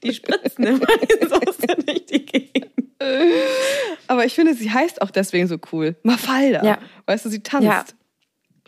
[0.02, 2.70] die, spritzen immer die durch die Gegend.
[4.06, 5.96] Aber ich finde, sie heißt auch deswegen so cool.
[6.04, 6.64] Mafalda.
[6.64, 6.78] Ja.
[7.06, 7.66] Weißt du, sie tanzt.
[7.66, 7.84] Ja.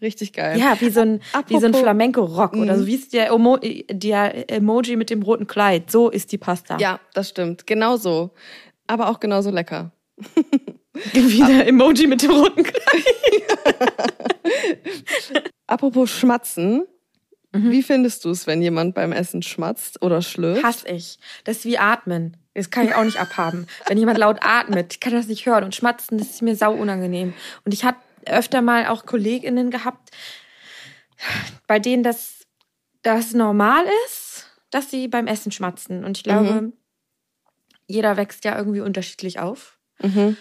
[0.02, 0.58] Richtig geil.
[0.58, 2.86] Ja, wie so ein, wie so ein Flamenco-Rock oder so.
[2.86, 3.58] Wie ist der, Emo
[3.88, 5.90] der Emoji mit dem roten Kleid?
[5.90, 6.76] So ist die Pasta.
[6.78, 7.66] Ja, das stimmt.
[7.66, 8.30] Genau so.
[8.88, 9.92] Aber auch genauso lecker.
[11.12, 13.04] Wie der Emoji mit dem roten Kleid.
[15.66, 16.86] Apropos Schmatzen.
[17.56, 20.64] Wie findest du es, wenn jemand beim Essen schmatzt oder schlürft?
[20.64, 21.18] Hass ich.
[21.44, 22.36] Das ist wie Atmen.
[22.52, 23.68] Das kann ich auch nicht abhaben.
[23.86, 25.62] Wenn jemand laut atmet, ich kann das nicht hören.
[25.62, 27.32] Und schmatzen, das ist mir sau unangenehm.
[27.64, 30.10] Und ich hatte öfter mal auch KollegInnen gehabt,
[31.68, 32.44] bei denen das,
[33.02, 36.04] das normal ist, dass sie beim Essen schmatzen.
[36.04, 36.72] Und ich glaube,
[37.86, 39.78] jeder wächst ja irgendwie unterschiedlich auf.
[40.02, 40.36] Mhm.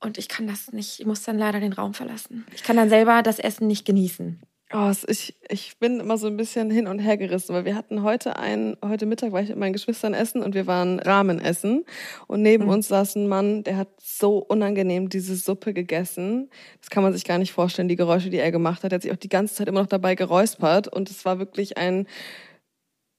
[0.00, 2.44] Und ich kann das nicht, ich muss dann leider den Raum verlassen.
[2.54, 4.40] Ich kann dann selber das Essen nicht genießen.
[4.74, 8.02] Oh, ich, ich bin immer so ein bisschen hin und her gerissen, weil wir hatten
[8.02, 11.84] heute einen, heute Mittag war ich mit meinen Geschwistern essen und wir waren Ramen essen.
[12.26, 16.48] Und neben uns saß ein Mann, der hat so unangenehm diese Suppe gegessen.
[16.80, 18.92] Das kann man sich gar nicht vorstellen, die Geräusche, die er gemacht hat.
[18.92, 21.76] Er hat sich auch die ganze Zeit immer noch dabei geräuspert und es war wirklich
[21.76, 22.06] ein,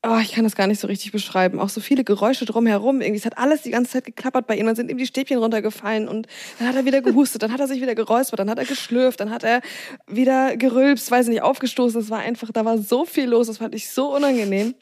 [0.06, 1.62] Oh, ich kann das gar nicht so richtig beschreiben.
[1.62, 3.00] Auch so viele Geräusche drumherum.
[3.00, 4.66] Irgendwie, es hat alles die ganze Zeit geklappert bei ihm.
[4.66, 6.28] Dann sind ihm die Stäbchen runtergefallen und
[6.60, 9.22] dann hat er wieder gehustet, dann hat er sich wieder geräuspert, dann hat er geschlürft,
[9.22, 9.62] dann hat er
[10.06, 12.02] wieder gerülpst, weiß ich nicht, aufgestoßen.
[12.02, 13.48] Es war einfach, da war so viel los.
[13.48, 14.76] Das fand ich so unangenehm.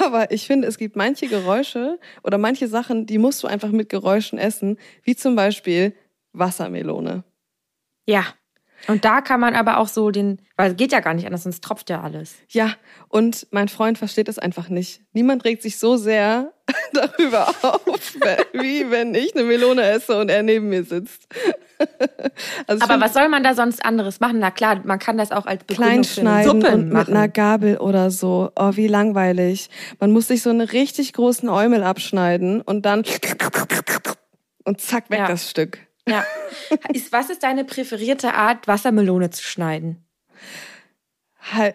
[0.00, 3.90] Aber ich finde, es gibt manche Geräusche oder manche Sachen, die musst du einfach mit
[3.90, 4.78] Geräuschen essen.
[5.02, 5.94] Wie zum Beispiel
[6.32, 7.24] Wassermelone.
[8.06, 8.24] Ja.
[8.88, 11.42] Und da kann man aber auch so den, weil es geht ja gar nicht anders,
[11.42, 12.34] sonst tropft ja alles.
[12.48, 12.72] Ja,
[13.08, 15.00] und mein Freund versteht es einfach nicht.
[15.12, 16.52] Niemand regt sich so sehr
[16.92, 18.14] darüber auf,
[18.52, 21.26] wie wenn ich eine Melone esse und er neben mir sitzt.
[22.66, 24.38] Also Aber was soll man da sonst anderes machen?
[24.38, 27.14] Na klar, man kann das auch als Begründung für kleinschneiden Suppe und mit machen.
[27.14, 28.50] einer Gabel oder so.
[28.56, 29.68] Oh, wie langweilig.
[30.00, 33.04] Man muss sich so einen richtig großen Eumel abschneiden und dann
[34.64, 35.28] und zack weg Ja.
[35.28, 35.78] das Stück.
[36.08, 36.24] Ja.
[36.92, 40.04] Ist, was ist deine präferierte Art, Wassermelone zu schneiden?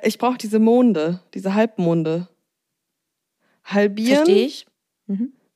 [0.04, 2.28] Ich brauche diese Monde, diese Halbmonde.
[3.64, 4.66] Halbieren, Verstehe ich.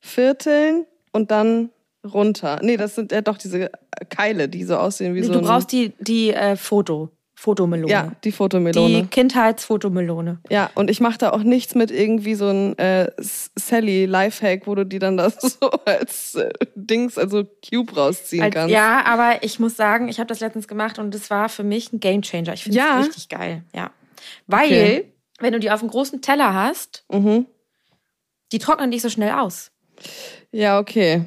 [0.00, 1.70] vierteln und dann
[2.04, 2.60] runter.
[2.62, 3.70] Nee, das sind ja doch diese
[4.08, 7.92] Keile, die so aussehen wie Nee, so du brauchst die, die äh, Foto, Fotomelone.
[7.92, 9.02] Ja, die Fotomelone.
[9.02, 10.38] Die Kindheitsfotomelone.
[10.48, 14.74] Ja, und ich mache da auch nichts mit irgendwie so ein äh, Sally Lifehack, wo
[14.74, 18.72] du die dann da so als äh, Dings, also Cube rausziehen Als, kannst.
[18.72, 21.92] ja, aber ich muss sagen, ich habe das letztens gemacht und das war für mich
[21.92, 22.54] ein Gamechanger.
[22.54, 23.00] Ich finde es Ja?
[23.00, 23.62] richtig geil.
[23.74, 23.90] Ja.
[24.46, 25.12] Weil, Okay.
[25.40, 27.44] wenn du die auf einem großen Teller hast, Mhm.
[28.52, 29.72] die trocknen nicht so schnell aus.
[30.52, 31.24] Ja, okay.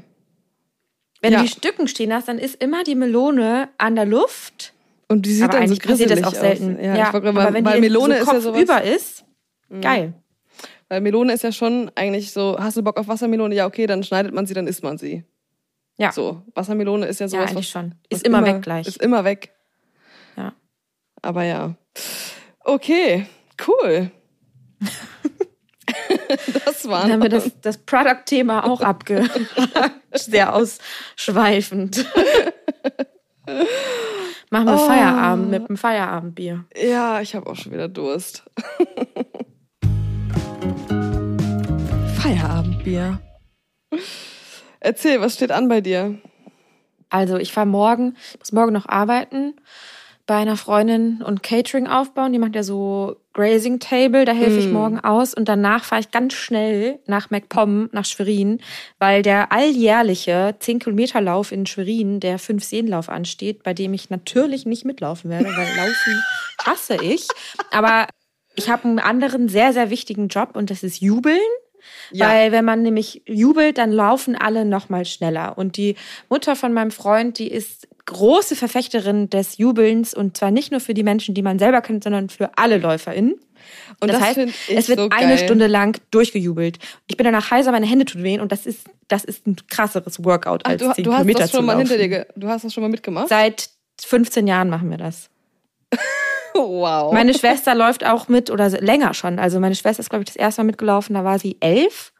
[1.21, 1.39] Wenn Ja.
[1.39, 4.73] du die Stücken stehen hast, dann ist immer die Melone an der Luft.
[5.11, 6.77] Und die sieht aber dann so passiert das grisselig auch selten.
[6.77, 6.85] aus.
[6.85, 9.25] Ja, ich wollte gerade aber mal- wenn weil die Melone so ist ja über ist,
[9.81, 10.13] geil.
[10.87, 13.53] Weil Melone ist ja schon eigentlich so, hast du Bock auf Wassermelone?
[13.55, 15.23] Ja, okay, dann schneidet man sie, dann isst man sie.
[15.97, 16.11] Ja.
[16.11, 17.95] So, Wassermelone ist ja Ja, sowas, eigentlich was, schon.
[18.09, 18.87] Ist immer weg gleich.
[18.87, 19.51] Ist immer weg.
[20.37, 20.53] Ja.
[21.21, 21.75] Aber ja.
[22.61, 23.25] Okay,
[23.67, 24.09] cool.
[26.65, 29.27] das Dann waren haben wir das, das Product-Thema auch abge...
[30.13, 32.03] Sehr ausschweifend.
[34.49, 34.87] Machen wir Oh.
[34.87, 36.65] Feierabend mit dem Feierabendbier.
[36.75, 38.43] Ja, ich habe auch schon wieder Durst.
[42.17, 43.19] Feierabendbier.
[44.79, 46.17] Erzähl, was steht an bei dir?
[47.09, 49.55] Also ich fahre morgen, ich muss morgen noch arbeiten
[50.29, 52.31] bei einer Freundin und Catering aufbauen.
[52.31, 55.33] Die macht ja so Grazing Table, da helfe ich morgen aus.
[55.33, 58.59] Und danach fahre ich ganz schnell nach MacPom, nach Schwerin,
[58.99, 65.31] weil der alljährliche 10-Kilometer-Lauf in Schwerin, der Fünf-Seenlauf ansteht, bei dem ich natürlich nicht mitlaufen
[65.31, 66.23] werde, weil Laufen
[66.63, 67.27] hasse ich.
[67.71, 68.05] Aber
[68.53, 71.39] ich habe einen anderen sehr, sehr wichtigen Job und das ist Jubeln.
[72.11, 72.29] Ja.
[72.29, 75.57] Weil wenn man nämlich jubelt, dann laufen alle noch mal schneller.
[75.57, 75.95] Und die
[76.29, 80.93] Mutter von meinem Freund, die ist große Verfechterin des Jubelns und zwar nicht nur für
[80.93, 83.35] die Menschen, die man selber kennt, sondern für alle LäuferInnen.
[83.99, 84.39] Und das, das heißt,
[84.69, 85.37] es wird so eine.
[85.37, 86.79] Stunde lang durchgejubelt.
[87.07, 90.23] Ich bin danach heiser, meine Hände tun weh und das ist, das ist ein krasseres
[90.23, 92.65] Workout Ach, als du, 10 du hast Kilometer das schon mal hinter dir, du hast
[92.65, 93.29] das schon mal mitgemacht?
[93.29, 93.69] Seit
[94.01, 95.29] 15 Jahren machen wir das.
[96.53, 97.13] wow.
[97.13, 99.37] Meine Schwester läuft auch mit oder länger schon.
[99.37, 102.11] Also meine Schwester ist, glaube ich, das erste Mal mitgelaufen, da war sie elf.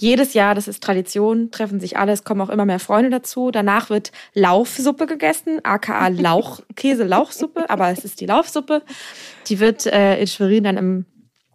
[0.00, 3.50] Jedes Jahr, das ist Tradition, treffen sich alle, es kommen auch immer mehr Freunde dazu.
[3.50, 8.82] Danach wird Laufsuppe gegessen, aka Lauch, Käse-Lauchsuppe, aber es ist die Laufsuppe.
[9.48, 11.06] Die wird äh, in Schwerin dann im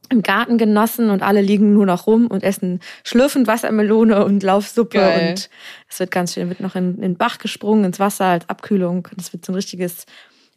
[0.10, 4.98] im Garten genossen und alle liegen nur noch rum und essen schlürfend Wassermelone und Laufsuppe
[4.98, 5.30] Geil.
[5.30, 5.50] und
[5.90, 9.08] es wird ganz schön, wird noch in, in den Bach gesprungen, ins Wasser als Abkühlung.
[9.18, 10.06] Es wird so ein richtiges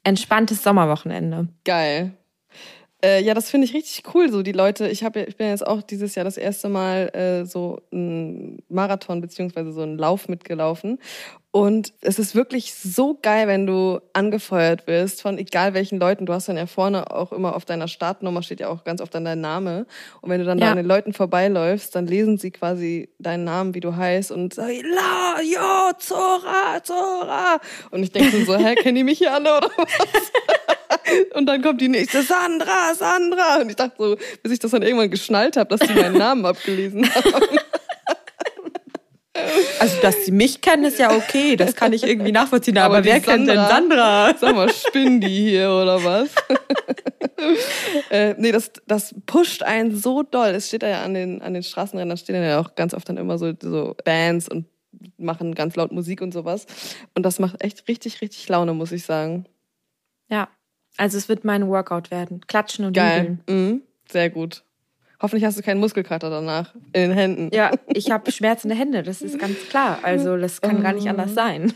[0.05, 1.49] entspanntes Sommerwochenende.
[1.65, 2.13] Geil.
[3.05, 4.31] Äh, ja, das finde ich richtig cool.
[4.31, 7.45] So die Leute, ich habe, ich bin jetzt auch dieses Jahr das erste Mal äh,
[7.45, 10.99] so einen Marathon beziehungsweise so einen Lauf mitgelaufen.
[11.53, 16.27] Und es ist wirklich so geil, wenn du angefeuert wirst von egal welchen Leuten.
[16.27, 19.15] Du hast dann ja vorne auch immer auf deiner Startnummer steht ja auch ganz oft
[19.15, 19.87] dann dein Name.
[20.21, 20.71] Und wenn du dann da Ja.
[20.73, 24.83] an den Leuten vorbeiläufst, dann lesen sie quasi deinen Namen, wie du heißt und sagen,
[24.95, 27.59] La, jo, Zora, Zora.
[27.91, 29.89] Und ich denke so, hä, kennen die mich hier alle oder was?
[31.35, 33.61] Und dann kommt die nächste, Sandra, Sandra.
[33.61, 36.45] Und ich dachte so, bis ich das dann irgendwann geschnallt habe, dass sie meinen Namen
[36.45, 37.59] abgelesen haben.
[39.81, 41.57] Also, dass sie mich kennen, ist ja okay.
[41.57, 42.79] Das kann ich irgendwie nachvollziehen.
[42.79, 43.69] Aber, Aber wer kennt denn Sandra?
[44.29, 44.39] Sandra?
[44.39, 46.31] Sag mal, spinnen die hier oder was?
[48.11, 50.49] äh, nee, das, das pusht einen so doll.
[50.49, 53.17] Es steht da ja an den, an den Straßenrändern, stehen ja auch ganz oft dann
[53.17, 54.67] immer so, so Bands und
[55.19, 56.67] machen ganz laut Musik und sowas.
[57.15, 59.47] Und das macht echt richtig, richtig Laune, muss ich sagen.
[60.29, 60.49] Ja.
[60.97, 62.41] Also, es wird mein Workout werden.
[62.47, 63.39] Klatschen und Geil.
[63.47, 63.71] jubeln.
[63.71, 63.83] Mhm.
[64.11, 64.63] Sehr gut.
[65.21, 67.51] Hoffentlich hast du keinen Muskelkater danach in den Händen.
[67.55, 69.99] Ja, ich habe schmerzende Hände, das ist ganz klar.
[70.03, 71.73] Also, das kann gar nicht anders sein.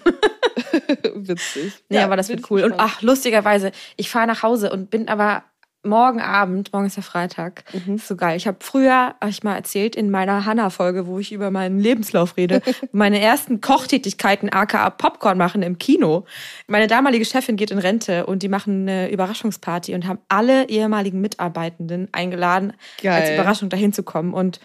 [1.15, 1.73] Witzig.
[1.89, 2.63] Nee, aber das wird cool.
[2.63, 2.93] Und gespannt.
[2.97, 5.45] ach, lustigerweise, ich fahre nach Hause und bin aber
[5.83, 7.95] morgen Abend, morgen ist ja Freitag, Mhm.
[7.95, 8.37] ist so geil.
[8.37, 12.37] Ich habe früher, habe ich mal erzählt, in meiner Hanna-Folge, wo ich über meinen Lebenslauf
[12.37, 12.61] rede,
[12.93, 16.27] meine ersten Kochtätigkeiten aka Popcorn machen im Kino.
[16.67, 21.21] Meine damalige Chefin geht in Rente und die machen eine Überraschungsparty und haben alle ehemaligen
[21.21, 23.23] Mitarbeitenden eingeladen, Geil.
[23.23, 24.35] als Überraschung dahin zu kommen.
[24.35, 24.61] Und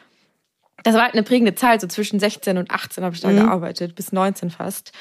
[0.84, 3.38] das war halt eine prägende Zeit, so zwischen 16 und 18 habe ich da Mhm.
[3.38, 4.92] gearbeitet, bis 19 fast.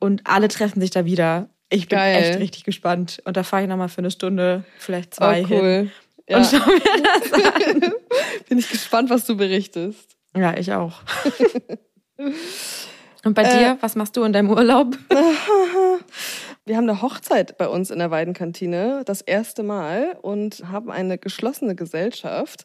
[0.00, 1.48] Und alle treffen sich da wieder.
[1.70, 2.16] Ich bin Geil.
[2.22, 3.22] echt richtig gespannt.
[3.24, 5.58] Und da fahre ich nochmal für eine Stunde, vielleicht Oh, zwei hin.
[5.60, 5.90] cool.
[6.28, 6.38] Ja.
[6.38, 7.80] Und schau mir das an.
[8.48, 10.16] Bin ich gespannt, was du berichtest.
[10.36, 11.00] Ja, ich auch.
[13.24, 13.58] Und bei Äh.
[13.58, 14.96] dir, was machst du in deinem Urlaub?
[16.66, 21.18] Wir haben eine Hochzeit bei uns in der Weidenkantine, das erste Mal, und haben eine
[21.18, 22.64] geschlossene Gesellschaft.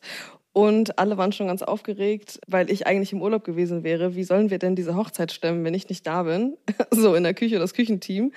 [0.53, 4.16] Und alle waren schon ganz aufgeregt, weil ich eigentlich im Urlaub gewesen wäre.
[4.16, 6.56] Wie sollen wir denn diese Hochzeit stemmen, wenn ich nicht da bin?
[6.91, 8.32] So in der Küche, das Küchenteam.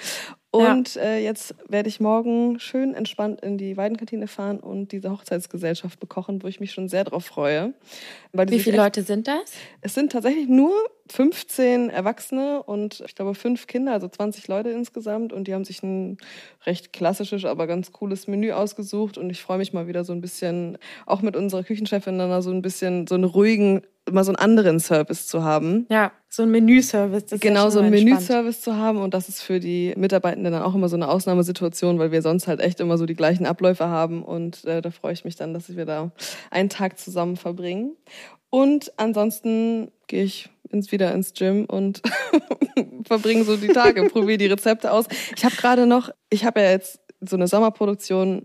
[0.51, 6.01] Und äh, jetzt werde ich morgen schön entspannt in die Weidenkantine fahren und diese Hochzeitsgesellschaft
[6.01, 7.75] bekochen, wo ich mich schon sehr drauf freue.
[8.33, 9.53] Wie viele Leute sind das?
[9.83, 10.73] Es sind tatsächlich nur
[11.13, 15.33] 15 Erwachsene und ich glaube fünf Kinder, also 20 Leute insgesamt.
[15.33, 16.19] Und die haben sich ein
[16.67, 19.19] recht klassisches, aber ganz cooles Menü ausgesucht.
[19.19, 22.51] Und ich freue mich mal wieder so ein bisschen, auch mit unserer Küchenchefin dann so
[22.51, 25.87] ein bisschen so einen ruhigen, mal so einen anderen Service zu haben.
[25.91, 27.27] Ja, so ein Menüservice.
[27.27, 27.91] das ja Genau, schon so einen.
[27.91, 31.99] Menüservice zu haben und das ist für die Mitarbeitenden dann auch immer so eine Ausnahmesituation,
[31.99, 35.13] weil wir sonst halt echt immer so die gleichen Abläufe haben und äh, da freue
[35.13, 36.11] ich mich dann, dass wir da
[36.51, 37.97] einen Tag zusammen verbringen.
[38.51, 42.03] Und ansonsten gehe ich ins, wieder ins Gym und
[43.05, 45.07] verbringe so die Tage, probiere die Rezepte aus.
[45.37, 48.45] Ich habe gerade noch, ich habe ja jetzt so eine Sommerproduktion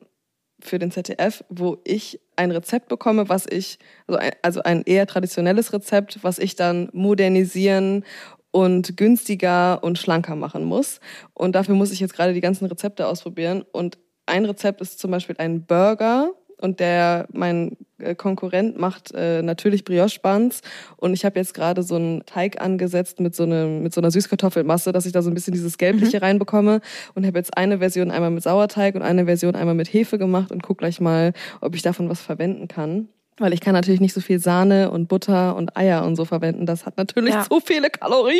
[0.59, 5.05] für den ZDF, wo ich ein Rezept bekomme, was ich, also ein, also ein eher
[5.07, 8.05] traditionelles Rezept, was ich dann modernisieren
[8.51, 10.99] und günstiger und schlanker machen muss.
[11.33, 13.63] Und dafür muss ich jetzt gerade die ganzen Rezepte ausprobieren.
[13.71, 16.31] Und ein Rezept ist zum Beispiel ein Burger.
[16.59, 20.61] Und der, mein äh, Konkurrent macht äh, natürlich Brioche-Buns.
[20.97, 24.11] Und ich habe jetzt gerade so einen Teig angesetzt mit so, einem, mit so einer
[24.11, 26.79] Süßkartoffelmasse, dass ich da so ein bisschen dieses Gelbliche reinbekomme.
[27.15, 30.51] Und habe jetzt eine Version einmal mit Sauerteig und eine Version einmal mit Hefe gemacht
[30.51, 33.09] und guck gleich mal, ob ich davon was verwenden kann.
[33.39, 36.67] Weil ich kann natürlich nicht so viel Sahne und Butter und Eier und so verwenden.
[36.67, 37.45] Das hat natürlich Ja.
[37.49, 38.37] so viele Kalorien.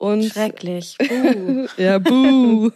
[0.00, 0.96] Und Schrecklich.
[1.10, 1.66] Uh.
[1.76, 2.70] ja, buh.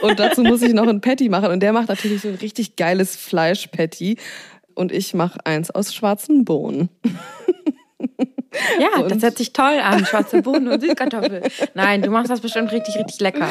[0.00, 1.50] und dazu muss ich noch ein Patty machen.
[1.50, 4.16] Und der macht natürlich so ein richtig geiles Fleisch-Patty.
[4.74, 6.88] Und ich mache eins aus schwarzen Bohnen.
[8.80, 10.06] Ja, Und- das hört sich toll an.
[10.06, 11.42] Schwarze Bohnen und Süßkartoffel.
[11.74, 13.48] Nein, du machst das bestimmt richtig, richtig lecker.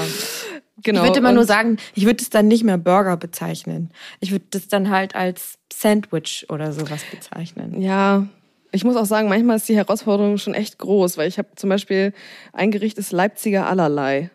[0.84, 1.01] Genau.
[1.01, 3.91] ich würde immer nur sagen, ich würde es dann nicht mehr Burger bezeichnen.
[4.21, 7.79] Ich würde das dann halt als Sandwich oder sowas bezeichnen.
[7.79, 8.25] Ja,
[8.72, 11.69] ich muss auch sagen, manchmal ist die Herausforderung schon echt groß, weil ich habe zum
[11.69, 12.13] Beispiel
[12.53, 14.30] ein Gericht ist Leipziger allerlei.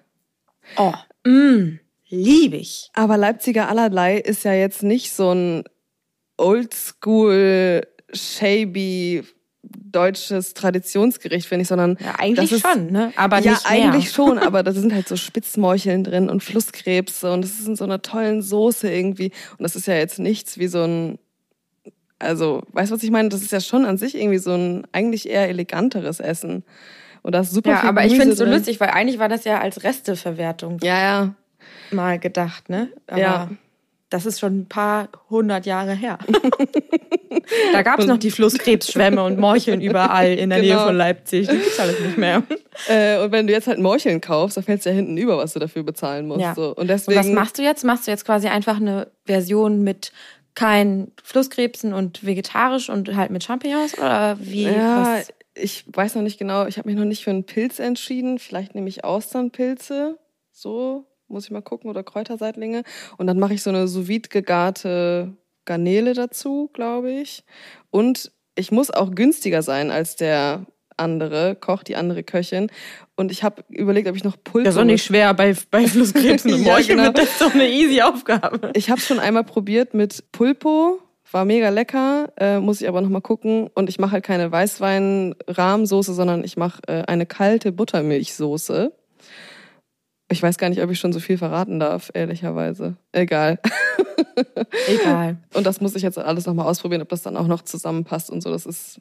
[0.77, 0.93] Oh,
[1.25, 1.79] mm,
[2.09, 2.91] liebe ich.
[2.95, 5.65] Aber Leipziger allerlei ist ja jetzt nicht so ein
[6.37, 9.25] oldschool, shabby
[9.63, 13.13] deutsches Traditionsgericht, finde ich, sondern Ja, eigentlich ist, schon, ne?
[13.17, 13.85] Aber ja, nicht mehr.
[13.85, 17.77] eigentlich schon, aber da sind halt so Spitzmorcheln drin und Flusskrebse und das ist in
[17.77, 19.33] so einer tollen Soße irgendwie.
[19.59, 21.19] Und das ist ja jetzt nichts wie so ein,
[22.19, 23.29] also, weißt du, was ich meine?
[23.29, 26.65] Das ist ja schon an sich irgendwie so ein eigentlich eher eleganteres Essen.
[27.23, 29.19] Und da ist super Ja, viel aber ich Gemüse finde es so lustig, weil eigentlich
[29.19, 31.35] war das ja als Resteverwertung Ja, ja.
[31.91, 32.89] mal gedacht, ne?
[33.09, 33.51] Aber Ja.
[34.11, 36.19] das ist schon ein paar hundert Jahre her.
[37.73, 40.77] da gab es noch die Flusskrebsschwämme und Morcheln überall in der genau.
[40.77, 41.49] Nähe von Leipzig.
[41.49, 42.43] Die gibt's alles nicht mehr.
[42.89, 45.55] Äh, und wenn du jetzt halt Morcheln kaufst, dann fällt es ja hinten über, was
[45.55, 46.43] du dafür bezahlen musst.
[46.43, 46.55] Ja.
[46.55, 46.75] So.
[46.75, 47.85] Und, deswegen, und was machst du jetzt?
[47.85, 50.13] Machst du jetzt quasi einfach eine Version mit
[50.57, 54.65] kein Flusskrebsen und vegetarisch und halt mit Champignons oder wie?
[54.65, 55.33] Ja, was?
[55.55, 56.67] ich weiß noch nicht genau.
[56.67, 58.39] Ich habe mich noch nicht für einen Pilz entschieden.
[58.41, 60.19] Vielleicht nehme ich Austernpilze.
[60.51, 62.83] So muss ich mal gucken oder Kräuterseitlinge.
[63.19, 65.37] Und dann mache ich so eine sous gegarte
[65.67, 67.45] Garnele dazu, glaube ich.
[67.91, 72.71] Und ich muss auch günstiger sein als der andere Koch, die andere Köchin.
[73.17, 74.65] Und ich habe überlegt, ob ich noch Pulver.
[74.65, 77.11] Das ist doch nicht schwer bei, bei Flusskrebsen und ja, genau.
[77.11, 78.73] Das ist doch eine easy Aufgabe.
[78.75, 81.01] Ich habe schon einmal probiert mit Pulpo.
[81.33, 83.69] War mega lecker, äh, muss ich aber noch mal gucken.
[83.75, 88.93] Und ich mache halt keine Weißwein-Rahmsoße, sondern ich mache äh, eine kalte Buttermilchsoße.
[90.29, 92.97] Ich weiß gar nicht, ob ich schon so viel verraten darf, ehrlicherweise.
[93.13, 93.59] Egal.
[94.89, 95.39] Egal.
[95.55, 98.43] Und das muss ich jetzt alles nochmal ausprobieren, ob das dann auch noch zusammenpasst und
[98.43, 98.51] so.
[98.51, 99.01] Das ist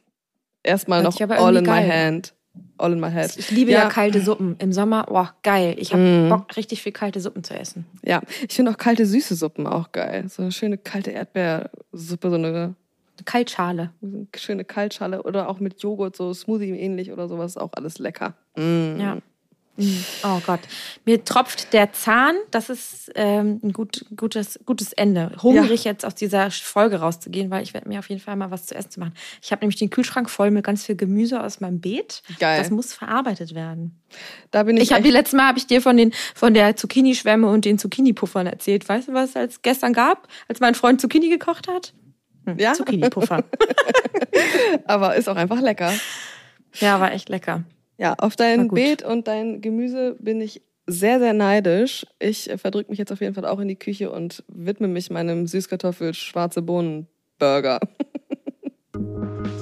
[0.63, 1.85] erstmal noch all in geil.
[1.85, 2.33] my hand.
[2.77, 3.35] All in my head.
[3.37, 4.55] Ich liebe ja, ja kalte Suppen.
[4.59, 5.75] Im Sommer, boah, geil.
[5.77, 6.29] Ich habe mm.
[6.29, 7.85] Bock, richtig viel kalte Suppen zu essen.
[8.03, 10.27] Ja, ich finde auch kalte süße Suppen auch geil.
[10.27, 12.75] So eine schöne kalte Erdbeersuppe, so eine
[13.23, 13.91] Kaltschale.
[14.01, 18.33] Eine schöne Kaltschale oder auch mit Joghurt, so Smoothie ähnlich oder sowas, auch alles lecker.
[18.57, 18.99] Mm.
[18.99, 19.17] Ja.
[19.77, 20.61] Oh Gott.
[21.03, 22.35] Mir tropft der Zahn.
[22.51, 25.33] Das ist ähm, ein gut, gutes, gutes Ende.
[25.41, 25.91] Hungrig ja.
[25.91, 28.75] jetzt aus dieser Folge rauszugehen, weil ich werde mir auf jeden Fall mal was zu
[28.75, 29.13] essen zu machen.
[29.41, 32.23] Ich habe nämlich den Kühlschrank voll mit ganz viel Gemüse aus meinem Beet.
[32.39, 32.57] Geil.
[32.59, 33.99] Das muss verarbeitet werden.
[34.51, 34.83] Da bin ich.
[34.83, 37.77] Ich habe die letzte Mal habe ich dir von den von der Zucchini-Schwämme und den
[37.77, 38.87] Zucchini-Puffern erzählt.
[38.87, 41.93] Weißt du, was es gestern gab, als mein Freund Zucchini gekocht hat?
[42.45, 42.73] Hm, ja.
[42.73, 43.43] Zucchini-Puffer.
[44.85, 45.91] Aber ist auch einfach lecker.
[46.79, 47.63] Ja, war echt lecker.
[47.97, 52.05] Ja, auf dein Beet und dein Gemüse bin ich sehr, sehr neidisch.
[52.19, 55.47] Ich verdrücke mich jetzt auf jeden Fall auch in die Küche und widme mich meinem
[55.47, 57.79] Süßkartoffel-Schwarze Bohnen-Burger.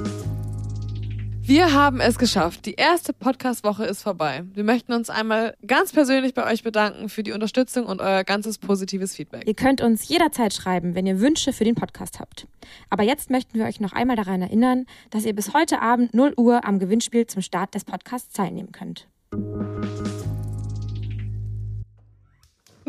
[1.54, 2.66] Wir haben es geschafft.
[2.66, 4.42] Die erste Podcast-Woche ist vorbei.
[4.56, 8.58] Wir möchten uns einmal ganz persönlich bei euch bedanken für die Unterstützung und euer ganzes
[8.58, 9.44] positives Feedback.
[9.46, 12.48] Ihr könnt uns jederzeit schreiben, wenn ihr Wünsche für den Podcast habt.
[12.90, 16.34] Aber jetzt möchten wir euch noch einmal daran erinnern, dass ihr bis heute Abend 0
[16.38, 19.08] Uhr am Gewinnspiel zum Start des Podcasts teilnehmen könnt.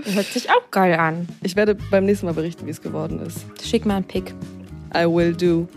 [0.02, 1.28] Hört sich auch geil an.
[1.42, 3.44] Ich werde beim nächsten Mal berichten, wie es geworden ist.
[3.62, 4.34] Schick mal einen Pick.
[4.96, 5.68] I will do.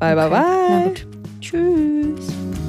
[0.00, 0.28] Bye, okay.
[0.28, 1.23] bye, bye.
[1.44, 2.63] Tschüss.